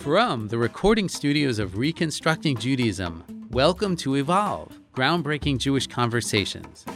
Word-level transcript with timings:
From 0.00 0.48
the 0.48 0.56
recording 0.56 1.10
studios 1.10 1.58
of 1.58 1.76
Reconstructing 1.76 2.56
Judaism, 2.56 3.22
welcome 3.50 3.96
to 3.96 4.14
Evolve 4.14 4.80
Groundbreaking 4.94 5.58
Jewish 5.58 5.86
Conversations. 5.86 6.86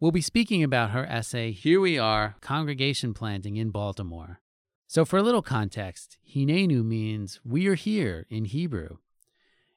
We'll 0.00 0.10
be 0.10 0.22
speaking 0.22 0.62
about 0.62 0.90
her 0.90 1.04
essay, 1.04 1.52
Here 1.52 1.80
We 1.80 1.98
Are 1.98 2.36
Congregation 2.40 3.12
Planting 3.12 3.56
in 3.56 3.70
Baltimore. 3.70 4.40
So, 4.86 5.04
for 5.04 5.18
a 5.18 5.22
little 5.22 5.42
context, 5.42 6.16
Hinenu 6.26 6.82
means 6.82 7.40
we 7.44 7.66
are 7.66 7.74
here 7.74 8.26
in 8.30 8.46
Hebrew. 8.46 8.98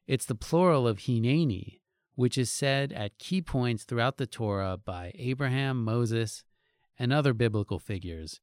It's 0.07 0.25
the 0.25 0.35
plural 0.35 0.88
of 0.88 0.99
Hineni, 0.99 1.79
which 2.16 2.38
is 2.38 2.49
said 2.49 2.93
at 2.93 3.17
key 3.17 3.41
points 3.41 3.83
throughout 3.83 4.16
the 4.16 4.28
Torah 4.28 4.78
by 4.78 5.11
Abraham, 5.16 5.83
Moses, 5.83 6.45
and 6.97 7.11
other 7.11 7.33
biblical 7.33 7.79
figures, 7.79 8.39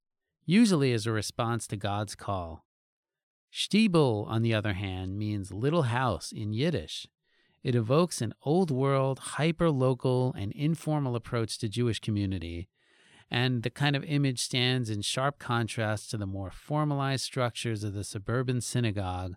usually 0.48 0.94
as 0.94 1.06
a 1.06 1.12
response 1.12 1.66
to 1.66 1.76
God's 1.76 2.14
call. 2.14 2.64
Shtibel, 3.52 4.26
on 4.28 4.40
the 4.40 4.54
other 4.54 4.72
hand, 4.72 5.18
means 5.18 5.52
little 5.52 5.82
house 5.82 6.32
in 6.32 6.54
Yiddish. 6.54 7.06
It 7.62 7.74
evokes 7.74 8.22
an 8.22 8.32
old 8.46 8.70
world, 8.70 9.18
hyper 9.18 9.70
local, 9.70 10.34
and 10.38 10.50
informal 10.52 11.16
approach 11.16 11.58
to 11.58 11.68
Jewish 11.68 12.00
community, 12.00 12.70
and 13.30 13.62
the 13.62 13.68
kind 13.68 13.94
of 13.94 14.04
image 14.04 14.40
stands 14.40 14.88
in 14.88 15.02
sharp 15.02 15.38
contrast 15.38 16.10
to 16.10 16.16
the 16.16 16.26
more 16.26 16.50
formalized 16.50 17.24
structures 17.24 17.84
of 17.84 17.92
the 17.92 18.02
suburban 18.02 18.62
synagogue 18.62 19.34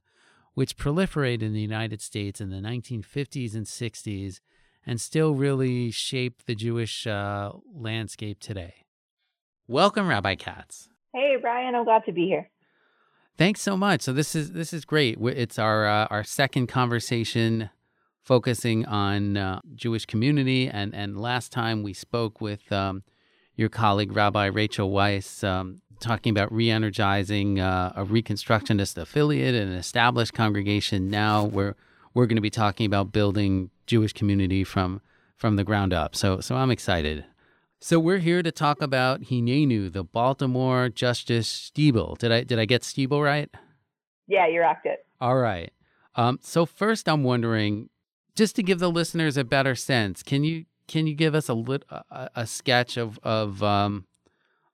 which 0.53 0.77
proliferated 0.77 1.41
in 1.41 1.53
the 1.53 1.61
United 1.61 2.01
States 2.01 2.41
in 2.41 2.49
the 2.49 2.57
1950s 2.57 3.53
and 3.53 3.65
60s 3.65 4.39
and 4.85 4.99
still 4.99 5.33
really 5.33 5.91
shape 5.91 6.43
the 6.45 6.55
Jewish 6.55 7.05
uh, 7.05 7.51
landscape 7.73 8.39
today. 8.39 8.85
Welcome, 9.67 10.07
Rabbi 10.07 10.35
Katz. 10.35 10.90
Hey, 11.13 11.35
Brian, 11.41 11.75
I'm 11.75 11.83
glad 11.83 12.05
to 12.05 12.13
be 12.13 12.25
here. 12.25 12.49
Thanks 13.37 13.61
so 13.61 13.75
much. 13.75 14.01
So 14.01 14.13
this 14.13 14.35
is 14.35 14.53
this 14.53 14.71
is 14.71 14.85
great. 14.85 15.17
It's 15.19 15.59
our 15.59 15.85
uh, 15.85 16.07
our 16.09 16.23
second 16.23 16.67
conversation 16.67 17.69
focusing 18.21 18.85
on 18.85 19.35
uh, 19.35 19.61
Jewish 19.75 20.05
community, 20.05 20.69
and 20.69 20.93
and 20.93 21.19
last 21.19 21.51
time 21.51 21.83
we 21.83 21.93
spoke 21.93 22.39
with 22.39 22.71
um, 22.71 23.03
your 23.55 23.67
colleague 23.67 24.15
Rabbi 24.15 24.45
Rachel 24.45 24.91
Weiss 24.91 25.43
um, 25.43 25.81
talking 25.99 26.31
about 26.31 26.51
re-energizing 26.51 27.59
uh, 27.59 27.93
a 27.95 28.05
Reconstructionist 28.05 28.97
affiliate 28.97 29.55
and 29.55 29.71
an 29.71 29.77
established 29.77 30.33
congregation. 30.33 31.09
Now 31.09 31.43
we're 31.43 31.75
we're 32.13 32.27
going 32.27 32.35
to 32.37 32.41
be 32.41 32.49
talking 32.49 32.85
about 32.85 33.11
building 33.11 33.69
Jewish 33.85 34.13
community 34.13 34.63
from 34.63 35.01
from 35.35 35.55
the 35.57 35.63
ground 35.63 35.93
up. 35.93 36.15
So 36.15 36.39
so 36.39 36.55
I'm 36.55 36.71
excited. 36.71 37.25
So 37.83 37.99
we're 37.99 38.19
here 38.19 38.43
to 38.43 38.51
talk 38.51 38.79
about 38.79 39.21
Hinenu, 39.21 39.91
the 39.91 40.03
Baltimore 40.03 40.87
Justice 40.87 41.71
Shtiebel. 41.75 42.15
Did 42.19 42.31
I 42.31 42.43
did 42.43 42.59
I 42.59 42.65
get 42.65 42.83
Shtiebel 42.83 43.23
right? 43.23 43.49
Yeah, 44.27 44.47
you 44.47 44.61
rocked 44.61 44.85
it. 44.85 45.03
All 45.19 45.37
right. 45.37 45.73
Um, 46.13 46.37
so 46.43 46.67
first, 46.67 47.09
I'm 47.09 47.23
wondering, 47.23 47.89
just 48.35 48.55
to 48.57 48.63
give 48.63 48.77
the 48.77 48.91
listeners 48.91 49.35
a 49.35 49.43
better 49.43 49.73
sense, 49.73 50.21
can 50.21 50.43
you 50.43 50.65
can 50.87 51.07
you 51.07 51.15
give 51.15 51.33
us 51.33 51.49
a 51.49 51.55
lit, 51.55 51.83
a, 51.89 52.29
a 52.35 52.45
sketch 52.45 52.97
of 52.97 53.17
of 53.23 53.63
um, 53.63 54.05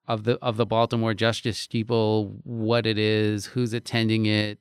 of 0.06 0.26
the 0.26 0.38
of 0.40 0.58
the 0.58 0.66
Baltimore 0.66 1.14
Justice 1.14 1.66
Shtibel, 1.66 2.42
what 2.44 2.86
it 2.86 2.98
is, 2.98 3.46
who's 3.46 3.72
attending 3.72 4.26
it, 4.26 4.60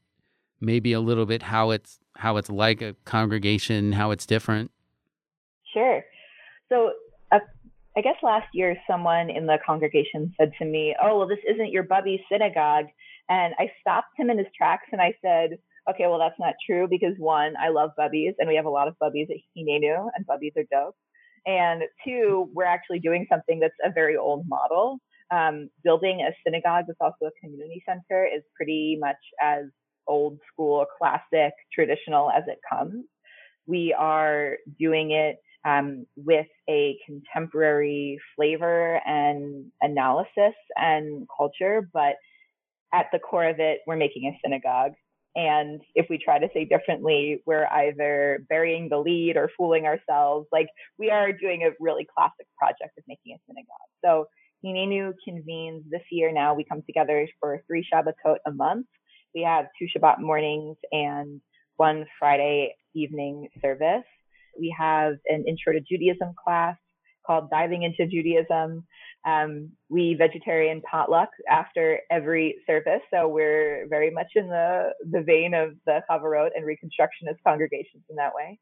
maybe 0.61 0.93
a 0.93 1.01
little 1.01 1.27
bit 1.27 1.43
how 1.43 1.73
it's 1.73 1.99
how 2.15 2.37
it's 2.37 2.49
like 2.49 2.81
a 2.81 2.95
congregation, 3.05 3.91
how 3.91 4.13
it's 4.13 4.25
different. 4.25 4.71
Sure. 5.75 6.05
So 6.69 6.93
I 7.97 8.03
guess 8.03 8.17
last 8.23 8.49
year 8.53 8.77
someone 8.89 9.31
in 9.31 9.47
the 9.47 9.59
congregation 9.65 10.35
said 10.39 10.53
to 10.59 10.65
me, 10.65 10.95
"Oh, 11.03 11.19
well, 11.19 11.29
this 11.29 11.45
isn't 11.49 11.73
your 11.73 11.83
Bubby 11.83 12.25
synagogue," 12.31 12.87
and 13.29 13.55
I 13.59 13.71
stopped 13.81 14.19
him 14.19 14.31
in 14.31 14.39
his 14.39 14.49
tracks 14.57 14.87
and 14.93 15.01
I 15.01 15.15
said. 15.23 15.59
Okay, 15.89 16.09
well, 16.09 16.19
that's 16.19 16.41
not 16.41 16.55
true 16.67 16.89
because 16.91 17.15
one, 17.17 17.55
I 17.63 17.69
love 17.69 17.91
bubbies 17.97 18.35
and 18.41 18.49
we 18.49 18.57
have 18.57 18.65
a 18.65 18.69
lot 18.69 18.89
of 18.89 18.97
bubbies 19.01 19.31
at 19.31 19.37
Hinenu 19.57 20.09
and 20.17 20.27
bubbies 20.27 20.57
are 20.57 20.65
dope. 20.69 20.97
And 21.47 21.85
two, 22.05 22.51
we're 22.53 22.65
actually 22.65 22.99
doing 22.99 23.25
something 23.31 23.61
that's 23.61 23.73
a 23.85 23.93
very 23.93 24.17
old 24.17 24.47
model 24.49 24.99
um, 25.31 25.69
building 25.83 26.21
a 26.23 26.33
synagogue 26.45 26.85
that's 26.87 27.01
also 27.01 27.27
a 27.27 27.41
community 27.41 27.83
center 27.87 28.25
is 28.27 28.43
pretty 28.55 28.97
much 29.01 29.17
as 29.43 29.65
old 30.07 30.39
school, 30.53 30.87
classic, 30.99 31.53
traditional 31.73 32.31
as 32.31 32.45
it 32.47 32.59
comes. 32.69 33.05
We 33.67 33.95
are 33.99 34.59
doing 34.79 35.11
it 35.11 35.37
um, 35.67 36.07
with 36.17 36.47
a 36.71 36.97
contemporary 37.05 38.21
flavor 38.37 39.01
and 39.05 39.67
analysis 39.83 40.55
and 40.77 41.27
culture, 41.37 41.89
but 41.93 42.15
at 42.95 43.07
the 43.13 43.19
core 43.19 43.49
of 43.49 43.59
it, 43.59 43.81
we're 43.87 43.97
making 43.97 44.27
a 44.27 44.39
synagogue. 44.45 44.93
And 45.35 45.83
if 45.95 46.07
we 46.09 46.19
try 46.19 46.39
to 46.39 46.49
say 46.55 46.65
differently, 46.65 47.43
we're 47.45 47.67
either 47.67 48.45
burying 48.49 48.89
the 48.89 48.99
lead 48.99 49.37
or 49.37 49.51
fooling 49.59 49.85
ourselves. 49.85 50.47
Like 50.51 50.69
we 50.99 51.11
are 51.11 51.33
doing 51.33 51.63
a 51.63 51.75
really 51.79 52.07
classic 52.17 52.47
project 52.59 52.97
of 52.97 53.05
making 53.07 53.37
a 53.37 53.39
synagogue. 53.47 53.91
So 54.03 54.27
Hinenu 54.65 55.13
convenes 55.25 55.85
this 55.91 56.03
year 56.11 56.33
now. 56.33 56.55
We 56.55 56.65
come 56.65 56.83
together 56.87 57.29
for 57.39 57.63
three 57.67 57.87
Shabbatot 57.93 58.37
a 58.47 58.53
month. 58.53 58.87
We 59.35 59.43
have 59.43 59.67
two 59.79 59.87
Shabbat 59.95 60.21
mornings 60.21 60.77
and 60.91 61.43
one 61.77 62.07
Friday 62.19 62.75
evening 62.95 63.49
service. 63.61 64.05
We 64.59 64.75
have 64.79 65.15
an 65.27 65.45
intro 65.49 65.73
to 65.75 65.81
Judaism 65.81 66.35
class 66.43 66.77
called 67.27 67.51
Diving 67.51 67.83
into 67.85 68.07
Judaism. 68.07 68.87
Um, 69.27 69.73
we 69.89 70.15
vegetarian 70.15 70.83
potluck 70.83 71.31
after 71.51 72.01
every 72.11 72.57
service, 72.67 73.03
so 73.13 73.29
we're 73.29 73.87
very 73.91 74.11
much 74.11 74.29
in 74.37 74.49
the 74.49 74.91
the 75.11 75.23
vein 75.23 75.55
of 75.55 75.75
the 75.87 76.03
Chavurot 76.09 76.51
and 76.55 76.65
Reconstructionist 76.65 77.39
congregations 77.47 78.05
in 78.11 78.17
that 78.17 78.33
way. 78.35 78.59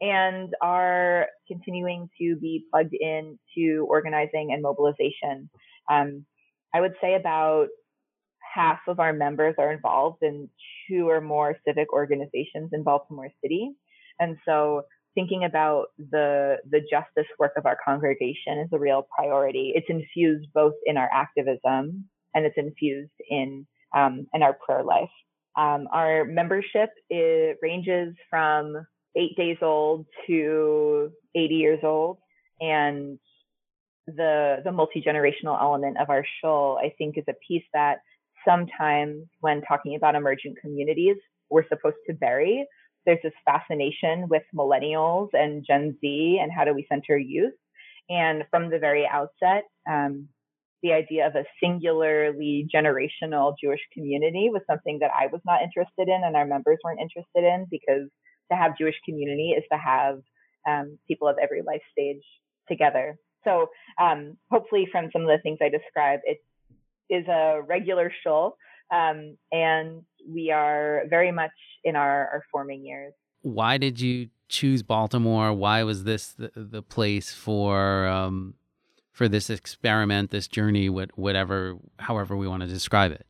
and 0.00 0.54
are 0.62 1.26
continuing 1.48 2.08
to 2.20 2.36
be 2.36 2.64
plugged 2.70 2.94
in 2.94 3.38
to 3.56 3.86
organizing 3.88 4.50
and 4.52 4.62
mobilization. 4.62 5.50
Um, 5.90 6.26
I 6.74 6.80
would 6.80 6.94
say 7.00 7.14
about 7.14 7.68
half 8.54 8.80
of 8.88 9.00
our 9.00 9.12
members 9.12 9.54
are 9.58 9.72
involved 9.72 10.18
in 10.22 10.48
two 10.88 11.08
or 11.08 11.20
more 11.20 11.56
civic 11.66 11.92
organizations 11.92 12.70
in 12.72 12.82
Baltimore 12.82 13.30
City. 13.42 13.72
And 14.20 14.36
so 14.46 14.82
thinking 15.16 15.42
about 15.44 15.86
the 15.98 16.58
the 16.70 16.80
justice 16.80 17.30
work 17.40 17.52
of 17.56 17.66
our 17.66 17.76
congregation 17.84 18.60
is 18.60 18.68
a 18.72 18.78
real 18.78 19.08
priority. 19.16 19.72
It's 19.74 19.86
infused 19.88 20.46
both 20.54 20.74
in 20.84 20.96
our 20.96 21.10
activism 21.12 22.04
and 22.34 22.46
it's 22.46 22.56
infused 22.56 23.10
in 23.28 23.66
um, 23.96 24.28
in 24.32 24.44
our 24.44 24.52
prayer 24.52 24.84
life. 24.84 25.10
Um, 25.56 25.88
our 25.90 26.24
membership 26.24 26.90
ranges 27.10 28.14
from 28.30 28.86
eight 29.16 29.36
days 29.36 29.56
old 29.62 30.04
to 30.26 31.10
80 31.34 31.54
years 31.54 31.80
old, 31.82 32.18
and 32.60 33.18
the 34.06 34.58
the 34.62 34.70
multi 34.70 35.02
generational 35.02 35.60
element 35.60 35.96
of 35.98 36.10
our 36.10 36.24
shul, 36.40 36.78
I 36.80 36.92
think, 36.98 37.16
is 37.16 37.24
a 37.28 37.34
piece 37.48 37.64
that 37.72 37.98
sometimes 38.46 39.24
when 39.40 39.62
talking 39.62 39.96
about 39.96 40.14
emergent 40.14 40.58
communities, 40.60 41.16
we're 41.50 41.66
supposed 41.68 41.96
to 42.08 42.14
bury. 42.14 42.66
There's 43.06 43.22
this 43.22 43.32
fascination 43.44 44.28
with 44.28 44.42
millennials 44.54 45.28
and 45.32 45.64
Gen 45.66 45.96
Z 46.00 46.40
and 46.42 46.52
how 46.52 46.64
do 46.64 46.74
we 46.74 46.86
center 46.88 47.16
youth. 47.16 47.54
And 48.10 48.44
from 48.50 48.70
the 48.70 48.78
very 48.78 49.06
outset, 49.06 49.64
um, 49.88 50.28
the 50.82 50.92
idea 50.92 51.26
of 51.26 51.34
a 51.34 51.44
singularly 51.62 52.68
generational 52.72 53.54
Jewish 53.60 53.80
community 53.92 54.50
was 54.52 54.62
something 54.68 54.98
that 55.00 55.10
I 55.18 55.26
was 55.26 55.40
not 55.44 55.62
interested 55.62 56.08
in 56.08 56.22
and 56.24 56.36
our 56.36 56.46
members 56.46 56.78
weren't 56.84 57.00
interested 57.00 57.44
in 57.44 57.66
because 57.70 58.08
to 58.50 58.56
have 58.56 58.78
Jewish 58.78 58.96
community 59.04 59.50
is 59.50 59.64
to 59.72 59.78
have 59.78 60.20
um, 60.68 60.98
people 61.08 61.28
of 61.28 61.36
every 61.42 61.62
life 61.62 61.82
stage 61.92 62.22
together. 62.68 63.18
So 63.44 63.68
um, 64.00 64.36
hopefully 64.50 64.88
from 64.90 65.10
some 65.12 65.22
of 65.22 65.28
the 65.28 65.38
things 65.42 65.58
I 65.60 65.68
described, 65.68 66.22
it 66.24 66.38
is 67.08 67.26
a 67.28 67.62
regular 67.66 68.12
shul 68.22 68.56
um, 68.92 69.36
and 69.52 70.02
we 70.28 70.50
are 70.50 71.02
very 71.08 71.32
much 71.32 71.52
in 71.84 71.96
our, 71.96 72.28
our 72.28 72.42
forming 72.50 72.84
years. 72.84 73.12
Why 73.42 73.78
did 73.78 74.00
you 74.00 74.28
choose 74.48 74.82
Baltimore? 74.82 75.52
Why 75.52 75.82
was 75.82 76.04
this 76.04 76.32
the, 76.32 76.50
the 76.54 76.82
place 76.82 77.32
for 77.32 78.06
um, 78.06 78.54
for 79.12 79.28
this 79.28 79.48
experiment, 79.48 80.30
this 80.30 80.46
journey, 80.46 80.88
whatever, 80.90 81.78
however 81.98 82.36
we 82.36 82.46
want 82.46 82.62
to 82.62 82.68
describe 82.68 83.12
it? 83.12 83.26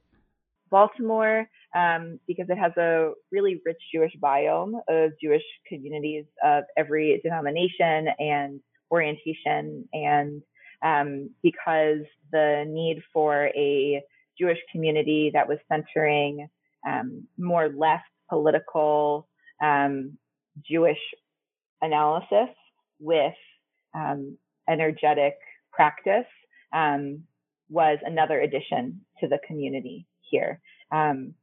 Baltimore, 0.68 1.48
um, 1.76 2.18
because 2.26 2.46
it 2.48 2.58
has 2.58 2.72
a 2.76 3.12
really 3.30 3.60
rich 3.64 3.80
Jewish 3.94 4.12
biome 4.20 4.80
of 4.88 5.12
Jewish 5.22 5.44
communities 5.68 6.24
of 6.44 6.64
every 6.76 7.20
denomination 7.22 8.08
and 8.18 8.60
orientation, 8.90 9.88
and 9.92 10.42
um, 10.82 11.30
because 11.42 12.00
the 12.32 12.64
need 12.66 13.02
for 13.12 13.46
a 13.54 14.02
Jewish 14.38 14.58
community 14.72 15.30
that 15.34 15.48
was 15.48 15.58
centering 15.68 16.48
um, 16.86 17.26
more 17.38 17.68
left 17.68 18.04
political 18.30 19.28
um, 19.62 20.18
Jewish 20.68 20.98
analysis 21.82 22.48
with 23.00 23.34
um, 23.94 24.36
energetic 24.68 25.34
practice 25.72 26.26
um, 26.72 27.22
was 27.68 27.98
another 28.04 28.40
addition 28.40 29.00
to 29.20 29.28
the 29.28 29.38
community 29.46 30.06
here. 30.30 30.60
Um, 30.92 31.34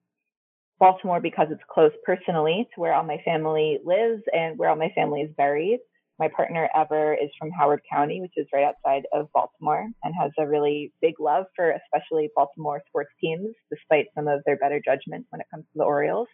Baltimore, 0.80 1.22
because 1.22 1.48
it's 1.51 1.62
close 1.72 1.92
personally 2.06 2.68
to 2.74 2.81
where 2.81 2.94
all 2.94 3.04
my 3.04 3.22
family 3.24 3.80
lives 3.86 4.24
and 4.34 4.57
where 4.57 4.69
all 4.69 4.75
my 4.75 4.92
family 4.96 5.22
is 5.22 5.31
buried, 5.38 5.80
my 6.19 6.27
partner 6.27 6.69
Ever 6.75 7.13
is 7.13 7.30
from 7.39 7.51
Howard 7.51 7.81
County, 7.92 8.21
which 8.21 8.33
is 8.38 8.48
right 8.54 8.65
outside 8.65 9.04
of 9.13 9.31
Baltimore, 9.33 9.88
and 10.04 10.13
has 10.19 10.31
a 10.38 10.48
really 10.48 10.94
big 11.01 11.15
love 11.19 11.45
for 11.56 11.71
especially 11.71 12.30
Baltimore 12.36 12.81
sports 12.88 13.12
teams, 13.19 13.56
despite 13.71 14.07
some 14.15 14.27
of 14.27 14.42
their 14.45 14.57
better 14.57 14.81
judgment 14.83 15.25
when 15.30 15.42
it 15.42 15.48
comes 15.51 15.65
to 15.65 15.77
the 15.77 15.83
Orioles. 15.83 16.27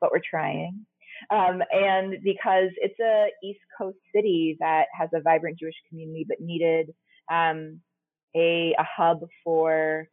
But 0.00 0.10
we're 0.10 0.20
trying. 0.28 0.86
Um, 1.30 1.62
and 1.72 2.16
because 2.22 2.70
it's 2.76 2.98
a 3.00 3.26
East 3.42 3.60
Coast 3.78 3.98
city 4.14 4.56
that 4.60 4.86
has 4.98 5.08
a 5.14 5.20
vibrant 5.20 5.58
Jewish 5.58 5.74
community, 5.88 6.26
but 6.28 6.40
needed 6.40 6.90
um, 7.30 7.80
a, 8.34 8.74
a 8.78 8.86
hub 8.96 9.20
for 9.44 10.08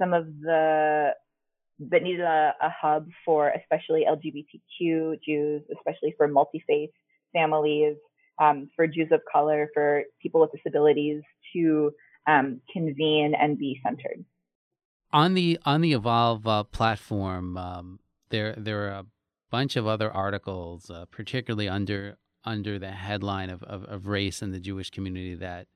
some 0.00 0.12
of 0.12 0.26
the 0.40 1.10
that 1.90 2.02
needed 2.02 2.22
a, 2.22 2.54
a 2.60 2.70
hub 2.70 3.06
for 3.24 3.50
especially 3.50 4.04
LGBTQ 4.08 5.20
Jews, 5.24 5.62
especially 5.76 6.14
for 6.16 6.26
multi 6.26 6.62
faith 6.66 6.90
families, 7.32 7.96
um, 8.40 8.70
for 8.74 8.86
Jews 8.86 9.08
of 9.10 9.20
color, 9.30 9.68
for 9.74 10.02
people 10.20 10.40
with 10.40 10.52
disabilities 10.52 11.22
to 11.54 11.92
um, 12.26 12.60
convene 12.72 13.34
and 13.40 13.58
be 13.58 13.80
centered. 13.84 14.24
On 15.12 15.34
the 15.34 15.58
on 15.64 15.80
the 15.80 15.92
Evolve 15.92 16.46
uh, 16.46 16.64
platform, 16.64 17.56
um, 17.56 18.00
there 18.28 18.54
there 18.56 18.86
are 18.86 19.00
a 19.00 19.06
bunch 19.50 19.76
of 19.76 19.86
other 19.86 20.10
articles, 20.10 20.90
uh, 20.90 21.06
particularly 21.10 21.68
under 21.68 22.18
under 22.44 22.78
the 22.78 22.90
headline 22.90 23.50
of, 23.50 23.62
of, 23.64 23.84
of 23.84 24.06
race 24.06 24.42
in 24.42 24.52
the 24.52 24.60
Jewish 24.60 24.90
community 24.90 25.34
that 25.34 25.66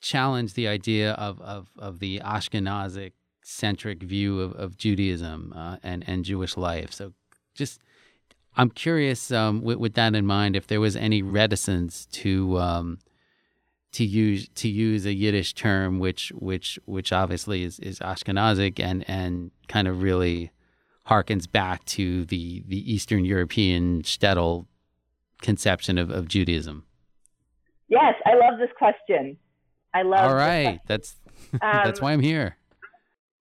challenge 0.00 0.54
the 0.54 0.68
idea 0.68 1.12
of 1.12 1.40
of, 1.40 1.68
of 1.78 1.98
the 1.98 2.20
Ashkenazic 2.20 3.12
centric 3.42 4.02
view 4.02 4.40
of, 4.40 4.52
of 4.54 4.76
Judaism 4.76 5.52
uh, 5.54 5.76
and 5.82 6.02
and 6.06 6.24
Jewish 6.24 6.56
life. 6.56 6.92
So 6.92 7.12
just 7.54 7.80
I'm 8.56 8.70
curious, 8.70 9.30
um, 9.30 9.62
with, 9.62 9.78
with, 9.78 9.94
that 9.94 10.14
in 10.14 10.24
mind, 10.24 10.56
if 10.56 10.66
there 10.66 10.80
was 10.80 10.96
any 10.96 11.22
reticence 11.22 12.06
to 12.06 12.58
um, 12.58 12.98
to 13.92 14.04
use 14.04 14.48
to 14.48 14.68
use 14.68 15.06
a 15.06 15.12
Yiddish 15.12 15.54
term, 15.54 15.98
which 15.98 16.32
which 16.34 16.78
which 16.86 17.12
obviously 17.12 17.64
is, 17.64 17.78
is 17.80 17.98
Ashkenazic 18.00 18.80
and 18.80 19.04
and 19.08 19.50
kind 19.68 19.88
of 19.88 20.02
really 20.02 20.50
harkens 21.08 21.50
back 21.50 21.84
to 21.86 22.24
the 22.24 22.62
the 22.66 22.92
Eastern 22.92 23.24
European 23.24 24.02
shtetl 24.02 24.66
conception 25.42 25.98
of, 25.98 26.10
of 26.10 26.28
Judaism. 26.28 26.84
Yes, 27.88 28.14
I 28.24 28.34
love 28.34 28.58
this 28.58 28.70
question. 28.76 29.36
I 29.94 30.02
love. 30.02 30.30
All 30.30 30.36
right, 30.36 30.80
that's 30.86 31.16
um, 31.54 31.58
that's 31.62 32.00
why 32.00 32.12
I'm 32.12 32.20
here. 32.20 32.56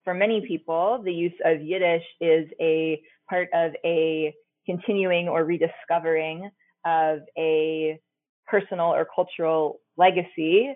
For 0.05 0.13
many 0.13 0.45
people, 0.47 1.01
the 1.05 1.13
use 1.13 1.33
of 1.45 1.63
Yiddish 1.63 2.05
is 2.21 2.49
a 2.61 3.01
part 3.29 3.49
of 3.55 3.73
a 3.85 4.35
continuing 4.67 5.29
or 5.29 5.45
rediscovering 5.45 6.51
of 6.85 7.21
a 7.39 7.99
personal 8.47 8.87
or 8.87 9.07
cultural 9.15 9.81
legacy 9.97 10.75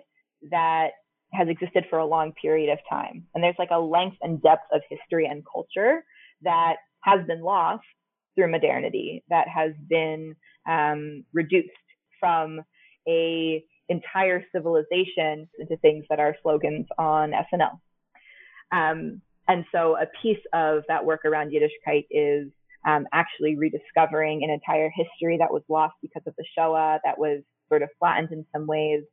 that 0.49 0.89
has 1.33 1.47
existed 1.47 1.85
for 1.89 1.99
a 1.99 2.05
long 2.05 2.33
period 2.33 2.71
of 2.71 2.79
time. 2.89 3.25
And 3.33 3.43
there's 3.43 3.55
like 3.59 3.69
a 3.71 3.79
length 3.79 4.17
and 4.21 4.41
depth 4.41 4.65
of 4.73 4.81
history 4.89 5.27
and 5.27 5.43
culture 5.51 6.03
that 6.41 6.77
has 7.01 7.25
been 7.27 7.41
lost 7.41 7.83
through 8.35 8.51
modernity, 8.51 9.23
that 9.29 9.47
has 9.47 9.73
been 9.87 10.35
um, 10.67 11.23
reduced 11.33 11.69
from 12.19 12.61
a 13.07 13.63
entire 13.89 14.43
civilization 14.53 15.49
into 15.59 15.77
things 15.81 16.05
that 16.09 16.19
are 16.19 16.35
slogans 16.41 16.85
on 16.97 17.31
SNL. 17.31 17.79
Um, 18.71 19.21
and 19.47 19.65
so 19.73 19.97
a 19.97 20.05
piece 20.21 20.43
of 20.53 20.83
that 20.87 21.05
work 21.05 21.25
around 21.25 21.51
Yiddishkeit 21.51 22.05
is 22.11 22.51
um, 22.89 23.05
actually 23.13 23.55
rediscovering 23.55 24.43
an 24.43 24.49
entire 24.49 24.89
history 24.89 25.37
that 25.37 25.51
was 25.51 25.63
lost 25.69 25.95
because 26.01 26.23
of 26.25 26.33
the 26.37 26.45
Shoah, 26.57 26.99
that 27.03 27.19
was 27.19 27.41
sort 27.67 27.83
of 27.83 27.89
flattened 27.99 28.31
in 28.31 28.45
some 28.51 28.65
ways 28.65 29.03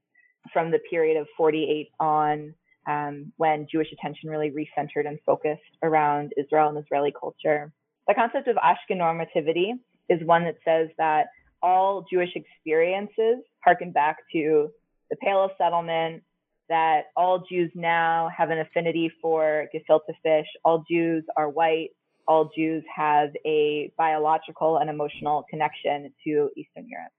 from 0.52 0.70
the 0.70 0.78
period 0.90 1.20
of 1.20 1.26
48 1.36 1.88
on, 2.00 2.54
um, 2.88 3.32
when 3.36 3.66
Jewish 3.70 3.88
attention 3.92 4.30
really 4.30 4.50
recentered 4.50 5.06
and 5.06 5.18
focused 5.26 5.60
around 5.82 6.32
Israel 6.38 6.68
and 6.68 6.78
Israeli 6.78 7.12
culture. 7.18 7.72
The 8.08 8.14
concept 8.14 8.48
of 8.48 8.56
Ashkenormativity 8.56 9.72
is 10.08 10.24
one 10.24 10.44
that 10.44 10.56
says 10.64 10.88
that 10.98 11.26
all 11.62 12.06
Jewish 12.10 12.30
experiences 12.34 13.38
harken 13.64 13.90
back 13.90 14.18
to 14.32 14.68
the 15.10 15.16
Pale 15.16 15.44
of 15.44 15.50
Settlement, 15.58 16.22
that 16.68 17.06
all 17.16 17.44
Jews 17.50 17.70
now 17.74 18.30
have 18.36 18.50
an 18.50 18.58
affinity 18.58 19.10
for 19.20 19.68
gefilte 19.74 20.14
fish, 20.22 20.46
all 20.64 20.84
Jews 20.88 21.24
are 21.36 21.48
white, 21.48 21.90
all 22.28 22.50
Jews 22.56 22.84
have 22.94 23.30
a 23.44 23.92
biological 23.96 24.78
and 24.78 24.90
emotional 24.90 25.44
connection 25.48 26.12
to 26.24 26.50
Eastern 26.56 26.88
Europe. 26.88 27.12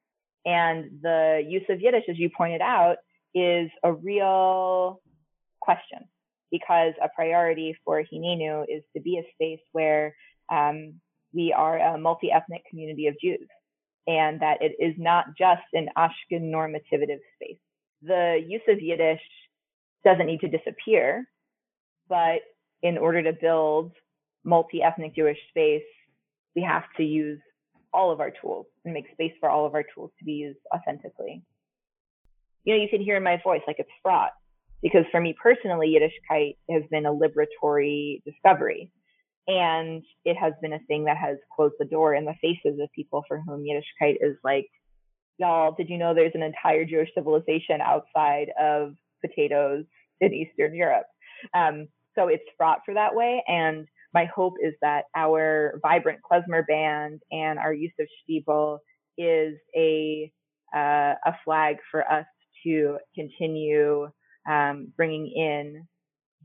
And 0.45 1.01
the 1.01 1.43
use 1.47 1.63
of 1.69 1.81
Yiddish, 1.81 2.05
as 2.09 2.17
you 2.17 2.29
pointed 2.35 2.61
out, 2.61 2.97
is 3.33 3.69
a 3.83 3.93
real 3.93 5.01
question 5.59 5.99
because 6.51 6.93
a 7.03 7.09
priority 7.13 7.75
for 7.83 8.01
Hinenu 8.01 8.63
is 8.69 8.83
to 8.95 9.01
be 9.01 9.17
a 9.17 9.27
space 9.33 9.63
where 9.73 10.15
um, 10.51 11.01
we 11.33 11.53
are 11.53 11.77
a 11.77 11.97
multi-ethnic 11.97 12.63
community 12.69 13.07
of 13.07 13.15
Jews 13.21 13.47
and 14.07 14.39
that 14.39 14.61
it 14.61 14.75
is 14.79 14.95
not 14.97 15.25
just 15.37 15.63
an 15.73 15.89
Ashken 15.97 16.43
normative 16.43 17.01
space. 17.35 17.59
The 18.01 18.41
use 18.47 18.61
of 18.69 18.81
Yiddish 18.81 19.21
doesn't 20.05 20.25
need 20.25 20.39
to 20.41 20.47
disappear, 20.47 21.27
but 22.07 22.39
in 22.81 22.97
order 22.97 23.23
to 23.23 23.33
build 23.33 23.91
multi-ethnic 24.47 25.13
Jewish 25.13 25.37
space, 25.49 25.83
we 26.55 26.63
have 26.63 26.83
to 26.95 27.03
use 27.03 27.39
all 27.93 28.11
of 28.11 28.19
our 28.19 28.31
tools 28.41 28.65
and 28.85 28.93
make 28.93 29.05
space 29.11 29.33
for 29.39 29.49
all 29.49 29.65
of 29.65 29.75
our 29.75 29.83
tools 29.93 30.11
to 30.17 30.25
be 30.25 30.33
used 30.33 30.59
authentically. 30.73 31.43
You 32.63 32.75
know, 32.75 32.81
you 32.81 32.89
can 32.89 33.01
hear 33.01 33.17
in 33.17 33.23
my 33.23 33.39
voice 33.43 33.61
like 33.67 33.77
it's 33.79 33.89
fraught 34.01 34.31
because 34.81 35.05
for 35.11 35.21
me 35.21 35.35
personally, 35.41 35.95
Yiddishkeit 35.95 36.55
has 36.69 36.83
been 36.89 37.05
a 37.05 37.13
liberatory 37.13 38.23
discovery. 38.23 38.89
And 39.47 40.03
it 40.25 40.35
has 40.35 40.53
been 40.61 40.73
a 40.73 40.79
thing 40.87 41.05
that 41.05 41.17
has 41.17 41.37
closed 41.55 41.75
the 41.79 41.85
door 41.85 42.13
in 42.13 42.25
the 42.25 42.35
faces 42.41 42.79
of 42.81 42.89
people 42.93 43.23
for 43.27 43.41
whom 43.45 43.63
Yiddishkeit 43.63 44.17
is 44.19 44.35
like, 44.43 44.67
y'all, 45.37 45.73
did 45.77 45.89
you 45.89 45.97
know 45.97 46.13
there's 46.13 46.35
an 46.35 46.43
entire 46.43 46.83
Jewish 46.83 47.09
civilization 47.15 47.79
outside 47.81 48.47
of 48.59 48.95
potatoes 49.21 49.85
in 50.19 50.33
Eastern 50.33 50.75
Europe? 50.75 51.07
Um, 51.53 51.87
so 52.15 52.27
it's 52.27 52.43
fraught 52.57 52.79
for 52.85 52.93
that 52.95 53.15
way. 53.15 53.43
And 53.47 53.87
my 54.17 54.25
hope 54.35 54.55
is 54.63 54.73
that 54.81 55.03
our 55.15 55.79
vibrant 55.83 56.19
klezmer 56.27 56.65
band 56.67 57.21
and 57.31 57.59
our 57.59 57.71
use 57.71 57.93
of 57.99 58.07
shtiebel 58.17 58.79
is 59.15 59.53
a 59.75 60.31
uh, 60.75 61.13
a 61.23 61.33
flag 61.45 61.75
for 61.91 62.01
us 62.11 62.25
to 62.65 62.97
continue 63.13 64.07
um, 64.49 64.91
bringing 64.97 65.27
in 65.27 65.87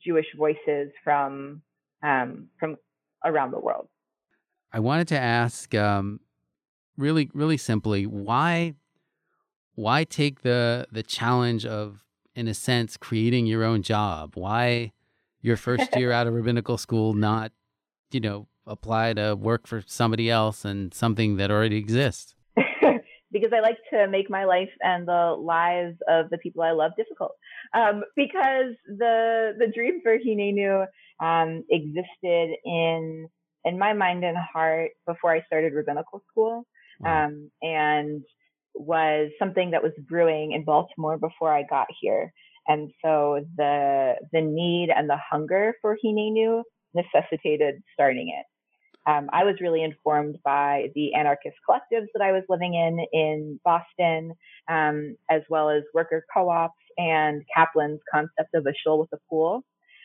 Jewish 0.05 0.26
voices 0.37 0.91
from 1.02 1.62
um, 2.02 2.49
from 2.61 2.76
around 3.25 3.52
the 3.52 3.59
world. 3.59 3.88
I 4.71 4.81
wanted 4.81 5.09
to 5.09 5.19
ask, 5.19 5.75
um, 5.75 6.21
really, 6.99 7.31
really 7.33 7.57
simply, 7.57 8.07
why 8.07 8.75
why 9.76 10.05
take 10.05 10.43
the 10.43 10.87
the 10.93 11.02
challenge 11.02 11.64
of, 11.64 12.05
in 12.35 12.49
a 12.49 12.55
sense, 12.55 12.99
creating 12.99 13.47
your 13.47 13.64
own 13.64 13.81
job? 13.81 14.33
Why 14.35 14.93
your 15.41 15.57
first 15.57 15.88
year 15.97 16.12
out 16.12 16.26
of 16.26 16.35
rabbinical 16.35 16.76
school 16.76 17.14
not, 17.14 17.50
you 18.14 18.21
know, 18.21 18.47
apply 18.66 19.14
to 19.14 19.35
work 19.35 19.66
for 19.66 19.83
somebody 19.87 20.31
else 20.31 20.64
and 20.64 20.92
something 20.95 21.37
that 21.37 21.50
already 21.50 21.76
exists? 21.76 22.35
because 23.33 23.50
I 23.54 23.61
like 23.61 23.78
to 23.92 24.07
make 24.09 24.31
my 24.31 24.45
life 24.45 24.71
and 24.81 25.09
the 25.09 25.35
lives 25.38 25.97
of 26.09 26.31
the 26.31 26.38
people 26.38 26.62
I 26.62 26.73
love 26.73 26.92
difficult. 26.97 27.33
Um, 27.75 28.02
because 28.14 28.75
the 28.87 29.52
the 29.59 29.73
dream 29.75 30.00
for 30.02 30.16
Hinenu 30.19 30.87
um, 31.21 31.64
existed 31.71 32.57
in 32.64 33.28
in 33.64 33.78
my 33.78 33.92
mind 33.92 34.25
and 34.25 34.37
heart 34.37 34.90
before 35.07 35.33
I 35.35 35.42
started 35.47 35.73
rabbinical 35.73 36.23
school, 36.31 36.66
um, 37.07 37.50
and 37.62 38.23
was 38.75 39.31
something 39.38 39.71
that 39.71 39.83
was 39.83 39.92
brewing 40.09 40.52
in 40.52 40.64
Baltimore 40.64 41.19
before 41.19 41.52
I 41.52 41.62
got 41.62 41.87
here. 42.00 42.33
And 42.66 42.90
so 43.04 43.45
the 43.57 44.14
the 44.33 44.40
need 44.40 44.90
and 44.95 45.09
the 45.09 45.19
hunger 45.31 45.75
for 45.81 45.97
Hinenu 46.04 46.62
necessitated 46.94 47.82
starting 47.94 48.28
it. 48.28 48.46
Um, 49.04 49.28
I 49.32 49.44
was 49.44 49.56
really 49.61 49.82
informed 49.82 50.38
by 50.44 50.90
the 50.94 51.14
anarchist 51.14 51.56
collectives 51.68 52.06
that 52.14 52.22
I 52.22 52.32
was 52.32 52.44
living 52.49 52.75
in 52.75 53.04
in 53.12 53.61
Boston, 53.64 54.34
um, 54.68 55.16
as 55.28 55.42
well 55.50 55.70
as 55.70 55.82
worker 55.92 56.25
co-ops 56.32 56.75
and 56.96 57.42
Kaplan's 57.56 58.00
concept 58.12 58.54
of 58.54 58.66
a 58.66 58.72
shul 58.84 59.00
with 59.00 59.08
a 59.12 59.18
pool. 59.28 59.64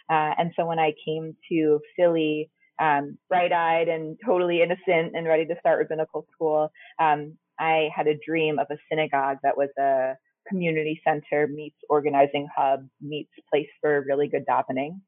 Uh, 0.10 0.34
and 0.38 0.52
so 0.56 0.66
when 0.66 0.80
I 0.80 0.94
came 1.06 1.36
to 1.52 1.80
Philly, 1.96 2.50
um, 2.80 3.18
bright-eyed 3.30 3.88
and 3.88 4.18
totally 4.26 4.62
innocent 4.62 5.16
and 5.16 5.28
ready 5.28 5.46
to 5.46 5.56
start 5.60 5.80
rabbinical 5.80 6.26
school, 6.34 6.72
um, 7.00 7.38
I 7.60 7.90
had 7.96 8.08
a 8.08 8.18
dream 8.26 8.58
of 8.58 8.68
a 8.72 8.78
synagogue 8.90 9.38
that 9.44 9.58
was 9.58 9.70
a 9.78 10.14
community 10.48 11.02
center 11.04 11.48
meets 11.48 11.76
organizing 11.90 12.48
hub 12.56 12.88
meets 13.02 13.32
place 13.50 13.68
for 13.82 14.04
really 14.08 14.28
good 14.28 14.46
davening. 14.46 15.02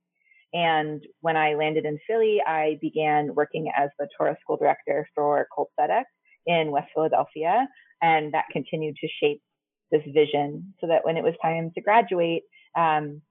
And 0.53 1.03
when 1.21 1.37
I 1.37 1.53
landed 1.53 1.85
in 1.85 1.99
Philly, 2.07 2.41
I 2.45 2.77
began 2.81 3.35
working 3.35 3.71
as 3.75 3.89
the 3.99 4.07
Torah 4.17 4.37
school 4.41 4.57
director 4.57 5.07
for 5.15 5.47
Kol 5.55 5.69
Tzedek 5.79 6.05
in 6.47 6.71
West 6.71 6.89
Philadelphia. 6.93 7.67
And 8.01 8.33
that 8.33 8.45
continued 8.51 8.95
to 9.01 9.07
shape 9.21 9.41
this 9.91 10.01
vision 10.13 10.73
so 10.79 10.87
that 10.87 11.03
when 11.03 11.17
it 11.17 11.23
was 11.23 11.33
time 11.41 11.71
to 11.75 11.81
graduate, 11.81 12.43
um, 12.75 13.21